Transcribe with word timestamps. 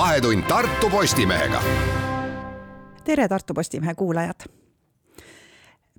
Vahetund 0.00 0.42
Tartu 0.42 0.90
Postimehega. 0.90 1.62
tere, 3.04 3.28
Tartu 3.28 3.54
Postimehe 3.54 3.94
kuulajad. 3.94 4.40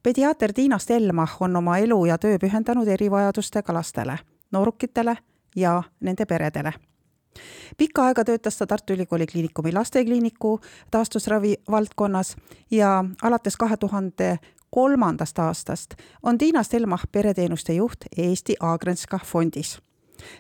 pediaater 0.04 0.54
Tiina 0.54 0.78
Stelmach 0.78 1.42
on 1.42 1.56
oma 1.56 1.78
elu 1.78 2.06
ja 2.06 2.18
töö 2.18 2.38
pühendanud 2.40 2.88
erivajadustega 2.88 3.74
lastele, 3.74 4.20
noorukitele 4.52 5.18
ja 5.56 5.84
nende 6.00 6.26
peredele 6.26 6.74
pikka 7.78 8.06
aega 8.06 8.24
töötas 8.24 8.58
ta 8.58 8.68
Tartu 8.68 8.94
Ülikooli 8.94 9.28
Kliinikumi 9.28 9.74
lastekliiniku 9.74 10.60
taastusravi 10.92 11.56
valdkonnas 11.72 12.36
ja 12.72 13.06
alates 13.22 13.58
kahe 13.58 13.78
tuhande 13.78 14.40
kolmandast 14.70 15.40
aastast 15.40 15.94
on 16.24 16.38
Tiina 16.38 16.64
Stelmach 16.64 17.04
pereteenuste 17.12 17.74
juht 17.74 17.98
Eesti 18.18 18.56
Agrenska 18.60 19.20
fondis. 19.26 19.82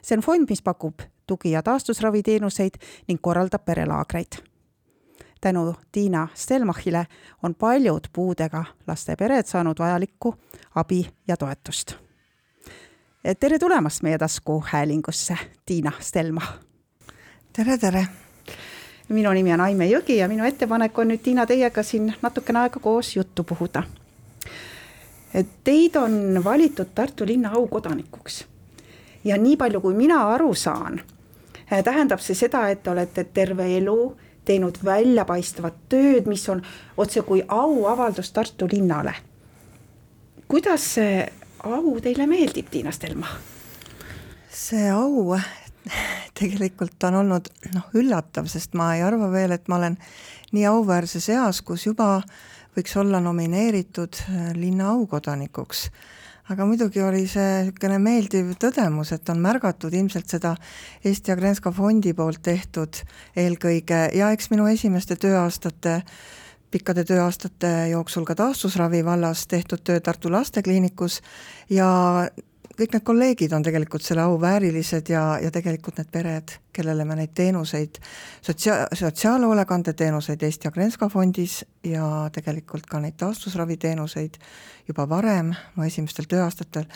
See 0.01 0.17
on 0.17 0.23
fond, 0.23 0.49
mis 0.49 0.61
pakub 0.61 0.99
tugi- 1.27 1.51
ja 1.51 1.63
taastusraviteenuseid 1.63 2.73
ning 3.07 3.19
korraldab 3.21 3.65
perelaagreid. 3.65 4.31
tänu 5.41 5.75
Tiina 5.91 6.27
Stelmachile 6.33 7.07
on 7.43 7.55
paljud 7.55 8.07
puudega 8.13 8.65
laste 8.87 9.15
pered 9.15 9.45
saanud 9.45 9.79
vajalikku 9.79 10.35
abi 10.75 11.09
ja 11.27 11.37
toetust. 11.37 11.95
tere 13.39 13.59
tulemast 13.59 14.03
meie 14.03 14.17
taskuhäälingusse, 14.17 15.37
Tiina 15.65 15.91
Stelmach. 15.99 16.53
tere, 17.53 17.77
tere 17.77 18.07
minu 19.09 19.31
nimi 19.31 19.53
on 19.53 19.61
Aime 19.61 19.85
Jõgi 19.85 20.11
ja 20.11 20.27
minu 20.27 20.45
ettepanek 20.45 20.99
on 20.99 21.07
nüüd 21.07 21.19
Tiina 21.23 21.45
teiega 21.45 21.83
siin 21.83 22.13
natukene 22.21 22.59
aega 22.59 22.79
koos 22.79 23.15
juttu 23.15 23.43
puhuda 23.43 23.83
teid 25.63 25.95
on 25.95 26.43
valitud 26.43 26.87
Tartu 26.95 27.25
linna 27.25 27.49
aukodanikuks. 27.49 28.45
Ja 29.23 29.37
nii 29.37 29.57
palju, 29.57 29.81
kui 29.81 29.93
mina 29.93 30.23
aru 30.33 30.53
saan, 30.53 31.01
eh, 31.71 31.83
tähendab 31.83 32.19
see 32.19 32.35
seda, 32.35 32.67
et 32.69 32.83
te 32.83 32.91
olete 32.91 33.23
terve 33.23 33.67
elu 33.77 34.15
teinud 34.45 34.77
väljapaistvat 34.83 35.73
tööd, 35.89 36.27
mis 36.27 36.47
on 36.49 36.61
otsekui 36.97 37.43
auavaldus 37.47 38.31
Tartu 38.31 38.67
linnale. 38.71 39.13
kuidas 40.47 40.93
see 40.93 41.27
au 41.63 41.99
teile 42.01 42.27
meeldib, 42.27 42.69
Tiina 42.69 42.91
Stelma? 42.91 43.27
see 44.49 44.89
au 44.89 45.37
tegelikult 46.39 47.03
on 47.03 47.15
olnud 47.21 47.49
noh, 47.73 47.89
üllatav, 47.97 48.47
sest 48.51 48.75
ma 48.77 48.95
ei 48.95 49.03
arva 49.05 49.29
veel, 49.31 49.55
et 49.55 49.67
ma 49.71 49.79
olen 49.79 49.97
nii 50.51 50.65
auväärses 50.69 51.29
eas, 51.33 51.61
kus 51.65 51.85
juba 51.87 52.21
võiks 52.75 52.95
olla 52.99 53.21
nomineeritud 53.23 54.21
äh, 54.23 54.51
linna 54.57 54.91
aukodanikuks. 54.95 55.89
Aga 56.49 56.65
muidugi 56.65 57.01
oli 57.05 57.25
see 57.29 57.63
niisugune 57.67 57.99
meeldiv 58.01 58.53
tõdemus, 58.61 59.13
et 59.15 59.29
on 59.29 59.41
märgatud 59.43 59.93
ilmselt 59.93 60.29
seda 60.29 60.55
Eesti 61.05 61.31
Agrenska 61.31 61.71
fondi 61.71 62.13
poolt 62.17 62.41
tehtud 62.43 63.03
eelkõige. 63.37 64.07
Ja 64.17 64.31
eks 64.31 64.49
minu 64.51 64.67
esimeste 64.71 65.15
tööaastate 65.15 66.01
pikkade 66.71 67.03
tööaastate 67.03 67.71
jooksul 67.91 68.25
ka 68.27 68.35
taastusravi 68.39 69.03
vallas 69.05 69.43
tehtud 69.51 69.83
töö 69.83 69.99
Tartu 69.99 70.31
Lastekliinikus 70.31 71.19
ja 71.69 71.89
kõik 72.81 72.95
need 72.95 73.05
kolleegid 73.05 73.53
on 73.53 73.63
tegelikult 73.65 74.01
selle 74.05 74.23
au 74.25 74.37
väärilised 74.41 75.09
ja, 75.13 75.21
ja 75.41 75.51
tegelikult 75.53 75.99
need 75.99 76.09
pered, 76.13 76.53
kellele 76.73 77.05
me 77.05 77.17
neid 77.19 77.33
teenuseid, 77.37 77.99
sotsia-, 78.41 78.87
sotsiaalhoolekandeteenuseid 78.97 80.41
Eesti 80.47 80.69
Agrenska 80.71 81.09
fondis 81.09 81.59
ja 81.85 82.07
tegelikult 82.33 82.87
ka 82.89 83.01
neid 83.03 83.19
taastusraviteenuseid 83.21 84.39
juba 84.87 85.05
varem, 85.09 85.51
mu 85.75 85.85
esimestel 85.85 86.25
tööaastatel, 86.31 86.87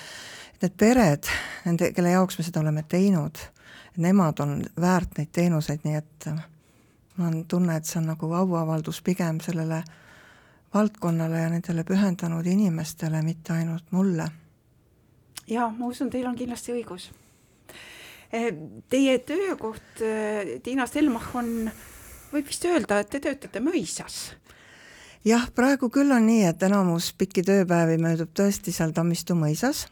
et 0.55 0.65
need 0.65 0.77
pered, 0.79 1.29
nende, 1.67 1.91
kelle 1.93 2.15
jaoks 2.15 2.39
me 2.39 2.47
seda 2.47 2.63
oleme 2.63 2.85
teinud, 2.89 3.43
nemad 4.01 4.41
on 4.41 4.55
väärt 4.81 5.19
neid 5.19 5.29
teenuseid, 5.37 5.85
nii 5.85 5.99
et 5.99 6.29
mul 7.17 7.27
on 7.27 7.43
tunne, 7.51 7.77
et 7.77 7.85
see 7.85 7.99
on 8.01 8.09
nagu 8.09 8.31
auavaldus 8.33 9.03
pigem 9.05 9.37
sellele 9.43 9.83
valdkonnale 10.73 11.45
ja 11.45 11.53
nendele 11.53 11.85
pühendanud 11.85 12.49
inimestele, 12.49 13.21
mitte 13.21 13.53
ainult 13.53 13.93
mulle 13.95 14.27
jaa, 15.47 15.69
ma 15.69 15.89
usun, 15.91 16.09
teil 16.09 16.27
on 16.27 16.37
kindlasti 16.37 16.73
õigus. 16.75 17.09
Eh, 18.33 18.49
teie 18.89 19.19
töökoht, 19.19 20.01
eh, 20.01 20.57
Tiina 20.63 20.87
Stelmach, 20.89 21.35
on, 21.35 21.69
võib 22.33 22.47
vist 22.49 22.65
öelda, 22.65 22.99
et 22.99 23.09
te 23.09 23.21
töötate 23.23 23.61
mõisas 23.63 24.35
jah, 25.25 25.45
praegu 25.55 25.89
küll 25.89 26.13
on 26.13 26.25
nii, 26.27 26.45
et 26.51 26.63
enamus 26.67 27.11
pikki 27.17 27.43
tööpäevi 27.45 27.97
möödub 28.01 28.33
tõesti 28.37 28.73
seal 28.75 28.93
Tammistu 28.93 29.37
mõisas 29.37 29.85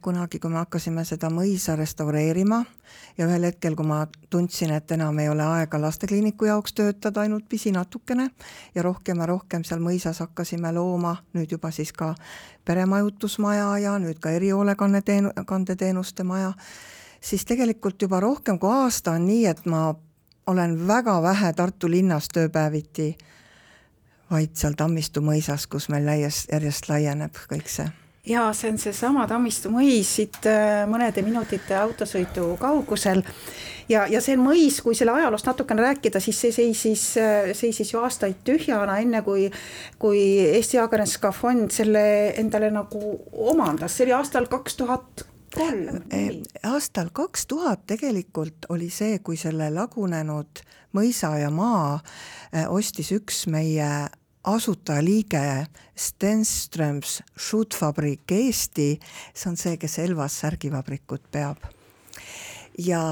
kunagi, 0.00 0.38
kui 0.38 0.50
me 0.52 0.58
hakkasime 0.60 1.00
seda 1.08 1.30
mõisa 1.32 1.72
restaureerima 1.78 2.58
ja 3.16 3.24
ühel 3.24 3.46
hetkel, 3.48 3.72
kui 3.76 3.86
ma 3.88 4.02
tundsin, 4.30 4.74
et 4.76 4.92
enam 4.92 5.16
ei 5.22 5.30
ole 5.32 5.46
aega 5.46 5.80
lastekliiniku 5.80 6.44
jaoks 6.44 6.74
töötada 6.76 7.22
ainult 7.24 7.48
pisi 7.48 7.72
natukene 7.72 8.28
ja 8.74 8.82
rohkem 8.84 9.22
ja 9.24 9.26
rohkem 9.30 9.64
seal 9.64 9.80
mõisas 9.80 10.20
hakkasime 10.20 10.74
looma 10.76 11.14
nüüd 11.32 11.54
juba 11.56 11.70
siis 11.72 11.92
ka 11.96 12.10
peremajutusmaja 12.68 13.70
ja 13.86 13.94
nüüd 13.98 14.20
ka 14.20 14.34
erihoolekandeteenuste 14.36 16.28
maja, 16.28 16.52
siis 17.20 17.48
tegelikult 17.48 18.02
juba 18.02 18.20
rohkem 18.20 18.60
kui 18.60 18.70
aasta 18.76 19.16
on 19.16 19.24
nii, 19.26 19.46
et 19.46 19.64
ma 19.64 19.94
olen 20.46 20.76
väga 20.88 21.16
vähe 21.22 21.52
Tartu 21.56 21.88
linnas 21.90 22.28
tööpäeviti, 22.28 23.14
vaid 24.30 24.52
seal 24.52 24.76
Tammistu 24.76 25.24
mõisas, 25.24 25.64
kus 25.64 25.88
meil 25.88 26.12
järjest, 26.12 26.52
järjest 26.52 26.92
laieneb 26.92 27.40
kõik 27.48 27.72
see 27.72 27.88
ja 28.26 28.52
see 28.54 28.70
on 28.70 28.78
seesama 28.78 29.26
Tammistu 29.30 29.70
mõis 29.72 30.10
siit 30.18 30.46
äh, 30.46 30.84
mõnede 30.90 31.24
minutite 31.26 31.74
autosõidu 31.78 32.52
kaugusel. 32.60 33.22
ja, 33.88 34.06
ja 34.06 34.20
see 34.22 34.36
mõis, 34.38 34.78
kui 34.82 34.94
selle 34.94 35.14
ajaloost 35.16 35.48
natukene 35.50 35.82
rääkida, 35.82 36.20
siis 36.22 36.38
see 36.44 36.54
seisis, 36.54 37.06
äh, 37.18 37.50
seisis 37.58 37.92
ju 37.92 38.02
aastaid 38.02 38.44
tühjana, 38.46 39.00
enne 39.02 39.22
kui, 39.26 39.50
kui 39.98 40.22
Eesti 40.52 40.78
Agenska 40.78 41.32
fond 41.34 41.70
selle 41.74 42.04
endale 42.38 42.70
nagu 42.70 43.18
omandas, 43.32 43.96
see 43.96 44.06
oli 44.06 44.16
aastal 44.20 44.46
kaks 44.50 44.78
tuhat 44.78 45.26
kolm. 45.54 46.04
aastal 46.62 47.10
kaks 47.12 47.46
tuhat 47.46 47.86
tegelikult 47.90 48.70
oli 48.70 48.90
see, 48.90 49.18
kui 49.18 49.36
selle 49.36 49.70
lagunenud 49.74 50.62
mõisa 50.94 51.34
ja 51.40 51.50
maa 51.50 51.98
äh, 51.98 52.70
ostis 52.70 53.10
üks 53.18 53.48
meie 53.50 53.90
asutajaliige 54.44 55.66
Stenströms 55.96 57.22
Šutfabrik 57.36 58.32
Eesti, 58.32 58.98
see 59.34 59.50
on 59.50 59.56
see, 59.56 59.76
kes 59.78 59.98
Elvas 60.02 60.40
särgivabrikut 60.42 61.30
peab. 61.30 61.58
ja 62.78 63.02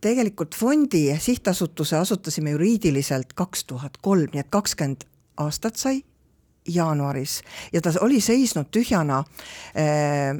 tegelikult 0.00 0.54
fondi 0.54 1.16
sihtasutuse 1.20 1.96
asutasime 1.96 2.50
juriidiliselt 2.50 3.32
kaks 3.34 3.64
tuhat 3.64 3.96
kolm, 4.02 4.28
nii 4.32 4.40
et 4.44 4.50
kakskümmend 4.50 5.04
aastat 5.36 5.76
sai 5.76 6.02
jaanuaris 6.68 7.42
ja 7.72 7.80
ta 7.80 7.92
oli 8.00 8.20
seisnud 8.20 8.70
tühjana 8.70 9.18
äh, 9.76 10.38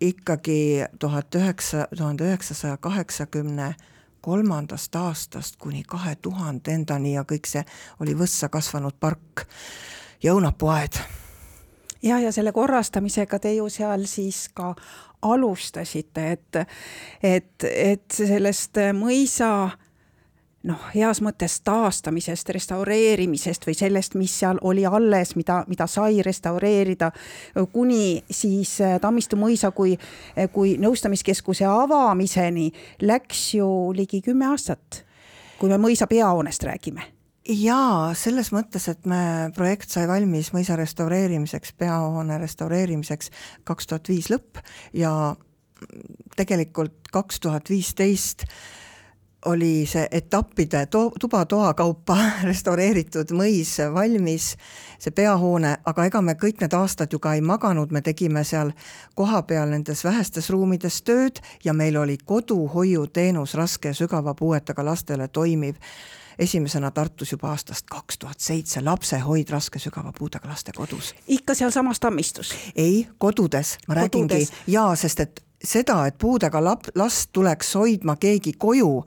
ikkagi 0.00 0.84
tuhat 0.98 1.34
üheksa, 1.34 1.86
tuhande 1.96 2.24
üheksasaja 2.24 2.76
kaheksakümne 2.76 3.74
kolmandast 4.24 4.96
aastast 4.96 5.58
kuni 5.60 5.82
kahe 5.88 6.14
tuhandendani 6.22 7.12
ja 7.14 7.26
kõik 7.28 7.48
see 7.50 7.64
oli 8.00 8.16
võssa 8.16 8.48
kasvanud 8.48 8.96
park 9.00 9.44
ja 10.22 10.32
õunapuuaed. 10.32 11.00
ja, 12.02 12.18
ja 12.18 12.32
selle 12.32 12.52
korrastamisega 12.52 13.38
te 13.38 13.52
ju 13.54 13.68
seal 13.68 14.06
siis 14.08 14.48
ka 14.54 14.72
alustasite, 15.24 16.24
et, 16.32 16.56
et, 17.22 17.64
et 17.64 18.16
sellest 18.16 18.80
mõisa 18.96 19.50
noh, 20.68 20.84
heas 20.94 21.20
mõttes 21.24 21.58
taastamisest, 21.64 22.48
restaureerimisest 22.56 23.66
või 23.68 23.76
sellest, 23.78 24.16
mis 24.18 24.34
seal 24.40 24.60
oli 24.64 24.86
alles, 24.88 25.34
mida, 25.38 25.62
mida 25.68 25.86
sai 25.90 26.22
restaureerida, 26.24 27.10
kuni 27.72 28.22
siis 28.30 28.76
äh, 28.84 28.98
Tammistu 29.00 29.38
mõisa 29.40 29.70
kui, 29.76 29.96
kui 30.52 30.76
nõustamiskeskuse 30.80 31.68
avamiseni 31.68 32.70
läks 33.04 33.46
ju 33.58 33.68
ligi 33.96 34.22
kümme 34.24 34.48
aastat, 34.52 35.04
kui 35.60 35.72
me 35.72 35.80
mõisa 35.80 36.08
peahoonest 36.10 36.64
räägime. 36.66 37.10
Jaa, 37.44 38.14
selles 38.16 38.48
mõttes, 38.56 38.86
et 38.88 39.04
me, 39.04 39.50
projekt 39.52 39.92
sai 39.92 40.06
valmis 40.08 40.48
mõisa 40.54 40.78
restaureerimiseks, 40.80 41.74
peahoone 41.76 42.38
restaureerimiseks 42.40 43.28
kaks 43.68 43.90
tuhat 43.90 44.08
viis 44.08 44.30
lõpp 44.32 44.62
ja 44.96 45.12
tegelikult 46.38 47.12
kaks 47.12 47.42
tuhat 47.44 47.68
viisteist 47.68 48.46
oli 49.44 49.86
see 49.86 50.06
etappide 50.10 50.86
to-, 50.86 51.12
tuba-toa 51.20 51.74
kaupa 51.74 52.16
restaureeritud 52.48 53.34
mõis 53.36 53.76
valmis, 53.94 54.54
see 54.98 55.14
peahoone, 55.14 55.76
aga 55.84 56.08
ega 56.08 56.22
me 56.22 56.36
kõik 56.40 56.64
need 56.64 56.74
aastad 56.76 57.12
ju 57.12 57.20
ka 57.22 57.34
ei 57.34 57.44
maganud, 57.44 57.92
me 57.92 58.02
tegime 58.02 58.44
seal 58.44 58.72
kohapeal 59.14 59.70
nendes 59.70 60.04
vähestes 60.04 60.50
ruumides 60.50 61.02
tööd 61.02 61.40
ja 61.64 61.72
meil 61.72 61.96
oli 62.00 62.18
koduhoiuteenus 62.24 63.54
raske 63.54 63.92
ja 63.92 63.98
sügava 63.98 64.34
puuetega 64.34 64.84
lastele 64.84 65.28
toimiv 65.28 65.80
esimesena 66.38 66.90
Tartus 66.90 67.32
juba 67.32 67.48
aastast 67.48 67.86
kaks 67.90 68.18
tuhat 68.18 68.40
seitse 68.40 68.80
lapsehoid 68.82 69.50
raske 69.50 69.78
sügava 69.78 70.12
puudega 70.18 70.48
laste 70.48 70.72
kodus. 70.76 71.14
ikka 71.28 71.54
sealsamas 71.54 72.00
Tammistus? 72.00 72.54
ei, 72.76 73.06
kodudes, 73.18 73.78
ma 73.88 73.94
kodudes. 73.94 74.02
räägingi, 74.02 74.48
jaa, 74.66 74.96
sest 74.96 75.20
et 75.20 75.43
seda, 75.64 76.06
et 76.06 76.18
puudega 76.18 76.60
lap-, 76.62 76.90
last 76.98 77.30
tuleks 77.32 77.74
hoidma 77.78 78.16
keegi 78.20 78.54
koju, 78.58 79.04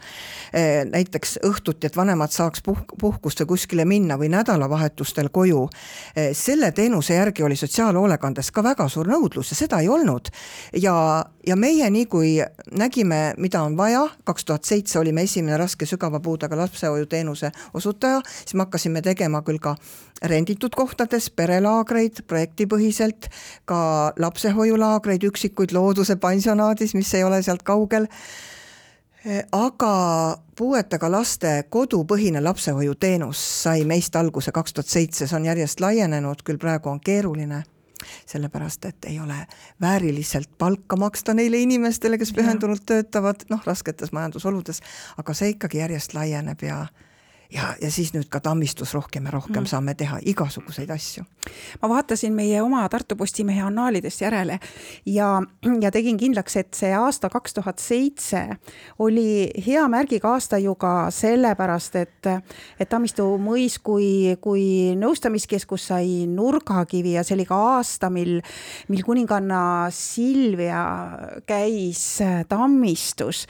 eh, 0.54 0.83
näiteks 0.89 1.38
õhtuti, 1.48 1.88
et 1.88 1.98
vanemad 1.98 2.33
saaks 2.33 2.63
puh-, 2.65 2.83
puhkust 3.00 3.42
või 3.44 3.54
kuskile 3.54 3.86
minna 3.86 4.18
või 4.18 4.30
nädalavahetustel 4.33 5.30
koju, 5.33 5.68
eh, 6.15 6.33
selle 6.38 6.71
teenuse 6.71 7.18
järgi 7.18 7.44
oli 7.44 7.56
sotsiaalhoolekandes 7.56 8.51
ka 8.51 8.63
väga 8.63 8.89
suur 8.89 9.07
nõudlus 9.07 9.54
ja 9.54 9.59
seda 9.59 9.80
ei 9.80 9.89
olnud. 9.89 10.30
ja, 10.74 11.25
ja 11.47 11.55
meie 11.55 11.88
nii 11.89 12.05
kui 12.11 12.31
nägime, 12.75 13.33
mida 13.38 13.61
on 13.63 13.77
vaja, 13.77 14.03
kaks 14.27 14.45
tuhat 14.45 14.67
seitse 14.67 14.99
olime 14.99 15.23
esimene 15.27 15.57
raske 15.57 15.85
sügava 15.85 16.19
puudega 16.23 16.57
lapsehoiuteenuse 16.57 17.51
osutaja, 17.73 18.21
siis 18.39 18.55
me 18.55 18.65
hakkasime 18.65 19.01
tegema 19.01 19.41
küll 19.47 19.61
ka 19.63 19.75
renditud 20.23 20.75
kohtades 20.75 21.29
perelaagreid 21.29 22.23
projektipõhiselt, 22.27 23.29
ka 23.65 23.79
lapsehoiulaagreid, 24.19 25.23
üksikuid 25.29 25.75
looduse 25.75 26.17
pansionaadis, 26.19 26.95
mis 26.97 27.13
ei 27.13 27.23
ole 27.23 27.41
sealt 27.45 27.63
kaugel, 27.63 28.09
aga 29.55 29.94
puuetega 30.57 31.11
laste 31.11 31.53
kodupõhine 31.69 32.41
lapsehoiuteenus 32.44 33.39
sai 33.63 33.88
meist 33.88 34.15
alguse 34.15 34.51
kaks 34.51 34.73
tuhat 34.73 34.91
seitse, 34.91 35.27
see 35.27 35.39
on 35.39 35.47
järjest 35.47 35.83
laienenud, 35.83 36.44
küll 36.44 36.59
praegu 36.61 36.91
on 36.91 37.03
keeruline 37.03 37.63
sellepärast 38.25 38.86
et 38.86 39.06
ei 39.06 39.19
ole 39.19 39.39
vääriliselt 39.81 40.50
palka 40.57 40.95
maksta 40.95 41.33
neile 41.33 41.57
inimestele, 41.57 42.18
kes 42.18 42.33
pühendunult 42.33 42.86
töötavad, 42.86 43.48
noh, 43.50 43.63
rasketes 43.65 44.12
majandusoludes, 44.12 44.81
aga 45.18 45.33
see 45.38 45.56
ikkagi 45.56 45.83
järjest 45.83 46.13
laieneb 46.18 46.63
ja 46.63 46.86
ja, 47.53 47.73
ja 47.81 47.91
siis 47.91 48.11
nüüd 48.15 48.27
ka 48.31 48.41
tammistus 48.44 48.94
rohkem 48.95 49.27
ja 49.27 49.33
rohkem 49.38 49.63
mm. 49.63 49.69
saame 49.71 49.95
teha 49.97 50.19
igasuguseid 50.25 50.89
asju. 50.94 51.23
ma 51.81 51.89
vaatasin 51.89 52.33
meie 52.35 52.61
oma 52.61 52.83
Tartu 52.89 53.15
Postimehe 53.15 53.61
annaalidest 53.63 54.21
järele 54.21 54.59
ja, 55.05 55.29
ja 55.81 55.91
tegin 55.91 56.17
kindlaks, 56.19 56.57
et 56.59 56.73
see 56.75 56.91
aasta 56.95 57.29
kaks 57.31 57.57
tuhat 57.57 57.79
seitse 57.79 58.44
oli 59.03 59.47
hea 59.65 59.85
märgiga 59.91 60.33
aasta 60.35 60.59
ju 60.61 60.75
ka 60.75 61.09
sellepärast, 61.13 61.95
et, 61.95 62.31
et 62.79 62.89
Tammistu 62.89 63.29
mõis 63.41 63.77
kui, 63.83 64.35
kui 64.41 64.95
nõustamiskeskus 64.99 65.89
sai 65.91 66.25
nurgakivi 66.31 67.15
ja 67.15 67.23
see 67.23 67.38
oli 67.38 67.47
ka 67.47 67.59
aasta, 67.77 68.09
mil, 68.13 68.39
mil 68.91 69.03
kuninganna 69.07 69.61
Silvia 69.94 70.83
käis 71.47 72.03
Tammistus. 72.49 73.45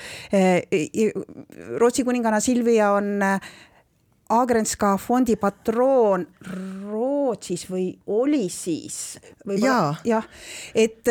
Rootsi 1.77 2.05
kuninganna 2.07 2.39
Silvia 2.43 2.91
on 2.97 3.23
Agrenska 4.29 4.95
fondi 4.99 5.37
patroon 5.39 6.25
Rootsis 6.87 7.67
või 7.71 7.91
oli 8.07 8.49
siis? 8.51 9.17
jaa 9.61 9.95
ja,, 10.05 10.21
et, 10.75 11.07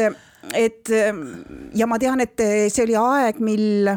et 0.53 0.93
ja 1.75 1.87
ma 1.87 1.99
tean, 1.99 2.21
et 2.21 2.45
see 2.69 2.85
oli 2.85 2.99
aeg, 3.01 3.41
mil 3.41 3.97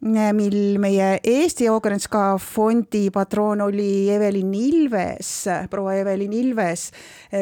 mil 0.00 0.78
meie 0.80 1.18
Eesti 1.24 1.68
Ogrenska 1.68 2.38
fondi 2.40 3.10
patroon 3.12 3.60
oli 3.60 4.08
Evelin 4.10 4.54
Ilves, 4.54 5.44
proua 5.70 5.94
Evelin 6.00 6.32
Ilves, 6.32 6.90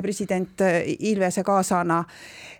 president 0.03 0.65
Ilvese 0.99 1.45
kaasana. 1.47 2.05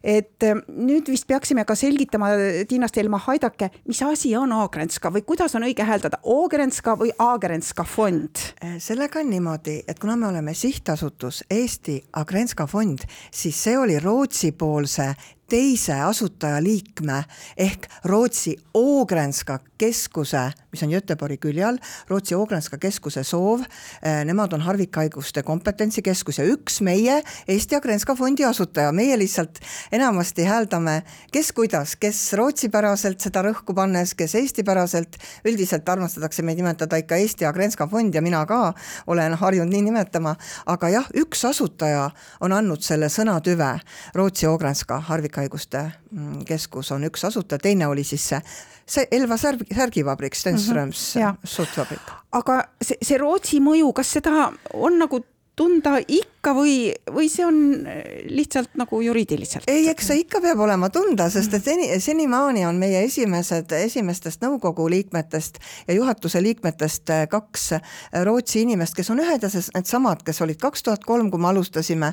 et 0.05 0.45
nüüd 0.69 1.09
vist 1.11 1.27
peaksime 1.27 1.65
ka 1.67 1.75
selgitama, 1.75 2.29
Tiina 2.71 2.87
Stelma, 2.89 3.19
aidake, 3.33 3.67
mis 3.91 3.99
asi 4.07 4.31
on 4.39 4.53
Ogrenska 4.55 5.11
või 5.11 5.25
kuidas 5.27 5.57
on 5.59 5.67
õige 5.67 5.83
hääldada, 5.83 6.21
Ogrenska 6.23 6.95
või 6.97 7.11
Agrenska 7.19 7.85
fond? 7.85 8.45
sellega 8.79 9.19
on 9.19 9.31
niimoodi, 9.31 9.81
et 9.89 9.99
kuna 9.99 10.15
me 10.17 10.29
oleme 10.29 10.55
sihtasutus 10.55 11.43
Eesti 11.51 11.99
Agrenska 12.13 12.69
fond, 12.71 13.03
siis 13.35 13.59
see 13.59 13.75
oli 13.79 13.99
Rootsi-poolse 13.99 15.11
teise 15.49 15.97
asutajaliikme 16.05 17.23
ehk 17.57 17.89
Rootsi 18.05 18.57
Ågrenska 18.77 19.59
keskuse, 19.79 20.51
mis 20.73 20.83
on 20.83 20.91
Göteborgi 20.93 21.39
külje 21.41 21.65
all, 21.65 21.79
Rootsi 22.09 22.35
Ågrenska 22.35 22.77
keskuse 22.83 23.23
soov, 23.25 23.63
eh, 24.03 24.25
nemad 24.29 24.53
on 24.53 24.61
harvikhaiguste 24.67 25.43
kompetentsikeskus 25.47 26.39
ja 26.39 26.45
üks 26.45 26.81
meie 26.85 27.23
Eesti 27.49 27.77
Agrenska 27.79 28.17
fondi 28.19 28.45
asutaja, 28.45 28.93
meie 28.93 29.17
lihtsalt 29.19 29.61
enamasti 29.93 30.45
hääldame, 30.45 31.03
kes 31.33 31.53
kuidas, 31.53 31.97
kes 31.97 32.21
Rootsi-päraselt 32.37 33.21
seda 33.21 33.43
rõhku 33.47 33.75
pannes, 33.75 34.15
kes 34.19 34.35
Eesti-päraselt, 34.35 35.17
üldiselt 35.49 35.89
armastatakse 35.89 36.43
meid 36.43 36.61
nimetada 36.61 37.01
ikka 37.01 37.17
Eesti 37.17 37.47
Agrenska 37.49 37.87
fond 37.89 38.15
ja 38.15 38.23
mina 38.23 38.45
ka 38.47 38.75
olen 39.07 39.39
harjunud 39.39 39.73
nii 39.73 39.87
nimetama, 39.89 40.37
aga 40.67 40.93
jah, 40.93 41.09
üks 41.15 41.45
asutaja 41.49 42.11
on 42.41 42.53
andnud 42.53 42.83
selle 42.85 43.09
sõnatüve 43.09 43.79
Rootsi 44.15 44.51
Ågrenska 44.51 45.01
harvikhaiguste 45.09 45.38
harvikhaiguste 45.39 45.93
mm, 46.11 46.45
keskus 46.49 46.91
on 46.93 47.07
üks 47.09 47.25
asutaja, 47.29 47.63
teine 47.63 47.87
oli 47.87 48.05
siis 48.05 48.25
see, 48.29 48.41
see 48.87 49.07
Elva 49.11 49.39
särg, 49.39 49.65
särgivabrik, 49.75 50.35
Stenströms 50.35 51.15
mm 51.17 51.23
-hmm, 51.23 51.37
suhtvabrik. 51.45 52.13
aga 52.33 52.65
see, 52.83 52.99
see 53.03 53.19
Rootsi 53.19 53.61
mõju, 53.61 53.93
kas 53.93 54.13
seda 54.19 54.53
on 54.75 54.99
nagu 54.99 55.23
tunda 55.59 55.97
ikka 55.99 56.53
või, 56.55 56.75
või 57.11 57.27
see 57.31 57.45
on 57.47 57.59
eh, 57.87 58.23
lihtsalt 58.31 58.77
nagu 58.79 59.01
juriidiliselt? 59.03 59.67
ei, 59.71 59.89
eks 59.91 60.11
see 60.11 60.23
ikka 60.23 60.41
peab 60.45 60.61
olema 60.63 60.91
tunda, 60.95 61.27
sest 61.33 61.57
et 61.59 61.67
seni, 61.67 61.89
senimaani 62.03 62.65
on 62.69 62.79
meie 62.79 63.03
esimesed, 63.07 63.73
esimestest 63.79 64.45
nõukogu 64.45 64.87
liikmetest 64.93 65.59
ja 65.89 65.97
juhatuse 65.99 66.43
liikmetest 66.45 67.15
eh, 67.15 67.25
kaks 67.31 67.67
eh, 67.79 67.83
Rootsi 68.29 68.63
inimest, 68.63 68.95
kes 68.97 69.11
on 69.15 69.23
ühed 69.25 69.43
ja 69.43 69.51
needsamad, 69.51 70.23
kes 70.27 70.43
olid 70.47 70.61
kaks 70.63 70.87
tuhat 70.87 71.07
kolm, 71.09 71.31
kui 71.31 71.43
me 71.43 71.51
alustasime, 71.51 72.13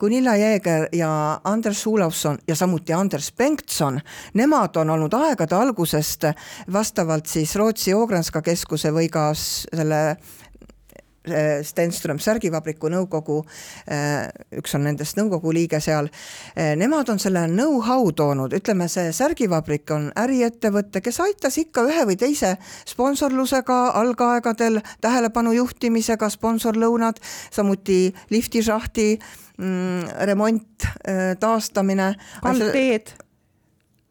Gunilla 0.00 0.36
Jeeger 0.38 0.88
ja 0.94 1.10
Anders 1.44 1.82
Sulovson 1.82 2.38
ja 2.48 2.56
samuti 2.56 2.94
Anders 2.96 3.30
Bengtson, 3.36 4.00
nemad 4.38 4.76
on 4.80 4.90
olnud 4.96 5.14
aegade 5.16 5.56
algusest 5.56 6.28
vastavalt 6.72 7.26
siis 7.30 7.54
Rootsi 7.56 7.94
Ågrenska 7.94 8.42
keskuse 8.44 8.92
või 8.94 9.08
ka 9.12 9.28
selle 9.36 10.02
Stenström 11.66 12.20
särgivabriku 12.22 12.90
nõukogu, 12.92 13.40
eh, 13.86 14.28
üks 14.60 14.74
on 14.78 14.84
nendest 14.86 15.18
nõukogu 15.18 15.52
liige 15.54 15.80
seal, 15.80 16.08
eh, 16.54 16.74
nemad 16.76 17.08
on 17.10 17.18
selle 17.18 17.46
know-how 17.50 18.12
toonud, 18.12 18.52
ütleme, 18.52 18.88
see 18.88 19.12
särgivabrik 19.12 19.90
on 19.90 20.12
äriettevõte, 20.16 21.02
kes 21.02 21.20
aitas 21.20 21.58
ikka 21.58 21.86
ühe 21.88 22.06
või 22.06 22.16
teise 22.16 22.56
sponsorlusega 22.86 23.80
algaegadel, 24.00 24.80
tähelepanu 25.00 25.52
juhtimisega, 25.52 26.30
sponsorlõunad, 26.30 27.20
samuti 27.50 28.14
liftišahti 28.30 29.18
mm, 29.58 30.26
remont, 30.30 30.90
taastamine. 31.40 32.14
kaldteed 32.42 33.25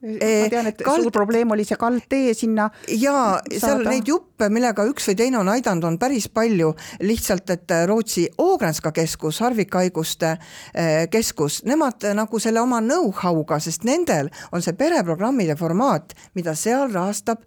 ma 0.05 0.49
tean, 0.49 0.69
et 0.69 0.81
kald... 0.85 1.03
suur 1.03 1.13
probleem 1.13 1.51
oli 1.55 1.65
see 1.67 1.77
kaldtee 1.79 2.33
sinna. 2.37 2.69
ja 3.01 3.41
seal 3.49 3.83
neid 3.87 4.07
juppe, 4.09 4.49
millega 4.53 4.85
üks 4.89 5.09
või 5.09 5.17
teine 5.19 5.39
on 5.41 5.51
aidanud, 5.55 5.87
on 5.89 5.99
päris 6.01 6.27
palju, 6.29 6.73
lihtsalt 7.03 7.53
et 7.55 7.75
Rootsi 7.89 8.27
Ågrenska 8.41 8.93
keskus, 8.95 9.41
harvikhaiguste 9.45 10.33
eh, 10.35 11.05
keskus, 11.11 11.63
nemad 11.65 12.05
nagu 12.17 12.41
selle 12.41 12.61
oma 12.61 12.81
know-how'ga, 12.83 13.59
sest 13.63 13.87
nendel 13.87 14.29
on 14.51 14.65
see 14.65 14.75
pereprogrammide 14.77 15.57
formaat, 15.59 16.13
mida 16.37 16.55
seal 16.57 16.91
rahastab 16.93 17.41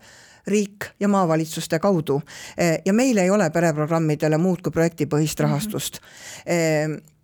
riik 0.48 0.94
ja 1.00 1.08
maavalitsuste 1.12 1.78
kaudu. 1.78 2.22
Eh, 2.56 2.80
ja 2.84 2.92
meil 2.96 3.18
ei 3.20 3.30
ole 3.30 3.50
pereprogrammidele 3.52 4.40
muud 4.40 4.64
kui 4.64 4.74
projektipõhist 4.74 5.40
rahastust 5.44 6.00
mm. 6.00 6.52
-hmm 6.52 7.16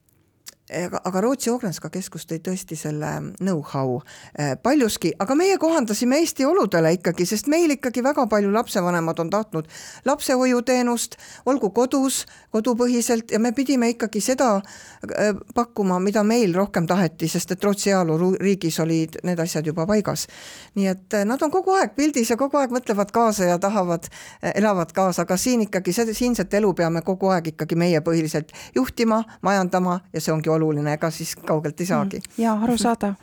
aga, 0.75 1.01
aga 1.05 1.21
Rootsi 1.21 1.51
Ogrenska 1.51 1.91
keskus 1.93 2.27
tõi 2.29 2.41
tõesti 2.45 2.77
selle 2.79 3.11
know-how 3.39 3.99
eh, 4.39 4.55
paljuski, 4.63 5.13
aga 5.19 5.37
meie 5.39 5.59
kohandasime 5.61 6.19
Eesti 6.23 6.47
oludele 6.49 6.95
ikkagi, 6.97 7.27
sest 7.29 7.49
meil 7.53 7.75
ikkagi 7.77 8.03
väga 8.05 8.27
palju 8.31 8.53
lapsevanemad 8.55 9.21
on 9.23 9.31
tahtnud 9.31 9.69
lapsehoiuteenust, 10.05 11.17
olgu 11.47 11.71
kodus, 11.75 12.25
kodupõhiselt 12.55 13.33
ja 13.35 13.41
me 13.43 13.53
pidime 13.53 13.91
ikkagi 13.95 14.23
seda 14.25 14.51
eh, 14.59 15.33
pakkuma, 15.55 15.99
mida 16.03 16.25
meil 16.27 16.55
rohkem 16.57 16.89
taheti, 16.91 17.29
sest 17.29 17.55
et 17.55 17.65
Rootsi 17.65 17.93
heaoluriigis 17.93 18.81
olid 18.85 19.21
need 19.25 19.41
asjad 19.41 19.67
juba 19.67 19.87
paigas. 19.91 20.27
nii 20.75 20.91
et 20.91 21.19
eh, 21.21 21.27
nad 21.29 21.43
on 21.43 21.53
kogu 21.55 21.77
aeg 21.79 21.95
pildis 21.97 22.31
ja 22.31 22.39
kogu 22.41 22.59
aeg 22.61 22.75
mõtlevad 22.75 23.13
kaasa 23.15 23.51
ja 23.53 23.59
tahavad, 23.59 24.09
elavad 24.55 24.93
kaasa, 24.93 25.23
aga 25.23 25.37
siin 25.37 25.67
ikkagi 25.69 25.93
siinset 25.95 26.55
elu 26.55 26.75
peame 26.75 27.03
kogu 27.03 27.31
aeg 27.35 27.53
ikkagi 27.55 27.77
meie 27.79 28.01
põhiliselt 28.05 28.53
juhtima, 28.75 29.23
majandama 29.43 30.01
ja 30.13 30.21
see 30.21 30.33
ongi 30.35 30.51
oluline, 30.51 30.64
ega 30.95 31.11
siis 31.11 31.35
kaugelt 31.37 31.81
ei 31.81 31.87
saagi. 31.87 32.17
Mm, 32.17 32.43
ja 32.43 32.55
arusaadav. 32.63 33.15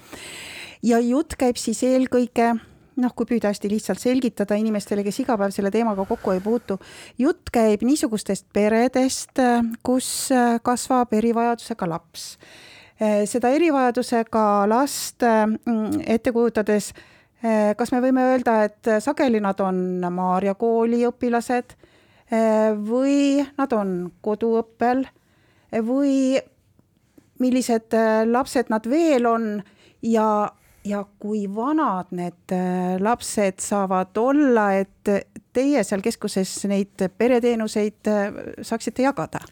ja 0.83 0.99
jutt 0.99 1.35
käib 1.37 1.57
siis 1.57 1.83
eelkõige 1.83 2.53
noh, 3.01 3.13
kui 3.15 3.27
püüda 3.29 3.51
hästi 3.51 3.69
lihtsalt 3.71 4.01
selgitada 4.01 4.57
inimestele, 4.59 5.03
kes 5.05 5.21
iga 5.23 5.37
päev 5.39 5.53
selle 5.55 5.71
teemaga 5.73 6.05
kokku 6.09 6.33
ei 6.35 6.41
puutu, 6.43 6.77
jutt 7.19 7.51
käib 7.53 7.85
niisugustest 7.87 8.47
peredest, 8.53 9.39
kus 9.83 10.29
kasvab 10.63 11.13
erivajadusega 11.17 11.89
laps. 11.89 12.35
seda 13.25 13.49
erivajadusega 13.49 14.45
last 14.69 15.23
mm, 15.25 16.03
ette 16.05 16.31
kujutades, 16.31 16.91
kas 17.77 17.91
me 17.91 18.01
võime 18.03 18.27
öelda, 18.33 18.63
et 18.67 18.91
sageli 19.01 19.41
nad 19.41 19.59
on 19.59 20.03
Maarja 20.13 20.53
kooli 20.53 21.01
õpilased 21.07 21.73
või 22.85 23.41
nad 23.57 23.73
on 23.73 24.11
koduõppel 24.21 25.07
või 25.87 26.37
millised 27.41 27.97
äh, 27.97 28.23
lapsed 28.29 28.71
nad 28.73 28.87
veel 28.89 29.27
on 29.29 29.53
ja 30.05 30.49
ja 30.85 31.03
kui 31.19 31.45
vanad 31.55 32.09
need 32.17 32.53
äh, 32.55 32.97
lapsed 33.01 33.61
saavad 33.61 34.17
olla, 34.17 34.71
et 34.81 35.11
teie 35.53 35.83
seal 35.85 36.01
keskuses 36.01 36.53
neid 36.71 37.05
pereteenuseid 37.17 38.09
äh, 38.09 38.39
saaksite 38.65 39.05
jagada? 39.05 39.43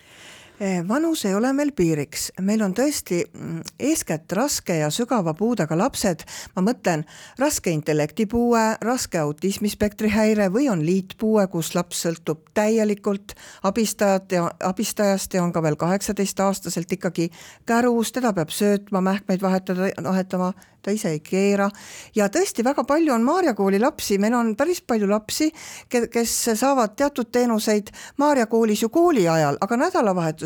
Eh, 0.59 0.87
vanus 0.87 1.25
ei 1.25 1.35
ole 1.35 1.53
meil 1.55 1.69
piiriks, 1.71 2.25
meil 2.43 2.59
on 2.65 2.73
tõesti 2.75 3.21
mm, 3.23 3.61
eeskätt 3.79 4.33
raske 4.35 4.75
ja 4.75 4.89
sügava 4.91 5.31
puudega 5.31 5.77
lapsed, 5.79 6.25
ma 6.57 6.63
mõtlen 6.65 7.05
raske 7.39 7.71
intellektipuue, 7.71 8.63
raske 8.83 9.21
autismispektri 9.21 10.11
häire 10.11 10.49
või 10.51 10.67
on 10.67 10.83
liitpuue, 10.83 11.45
kus 11.47 11.71
laps 11.77 12.01
sõltub 12.03 12.41
täielikult 12.59 13.37
abistajat 13.71 14.35
ja 14.35 14.49
abistajast 14.67 15.37
ja 15.39 15.45
on 15.45 15.53
ka 15.55 15.63
veel 15.63 15.79
kaheksateistaastaselt 15.79 16.91
ikkagi 16.91 17.29
kärus, 17.63 18.11
teda 18.11 18.33
peab 18.35 18.51
söötma, 18.51 18.99
mähkmeid 18.99 19.39
vahetada, 19.39 19.87
vahetama, 20.03 20.51
ta 20.81 20.91
ise 20.91 21.11
ei 21.15 21.19
keera. 21.23 21.69
Ja 22.15 22.27
tõesti 22.31 22.63
väga 22.63 22.83
palju 22.87 23.13
on 23.13 23.23
Maarja 23.23 23.53
kooli 23.55 23.79
lapsi, 23.79 24.17
meil 24.19 24.35
on 24.35 24.53
päris 24.59 24.81
palju 24.81 25.09
lapsi, 25.09 25.49
kes 25.89 26.35
saavad 26.59 26.95
teatud 26.99 27.31
teenuseid 27.31 27.91
Maarja 28.19 28.47
koolis 28.51 28.83
ju 28.83 28.91
kooli 28.93 29.27
ajal, 29.27 29.59
aga 29.61 29.79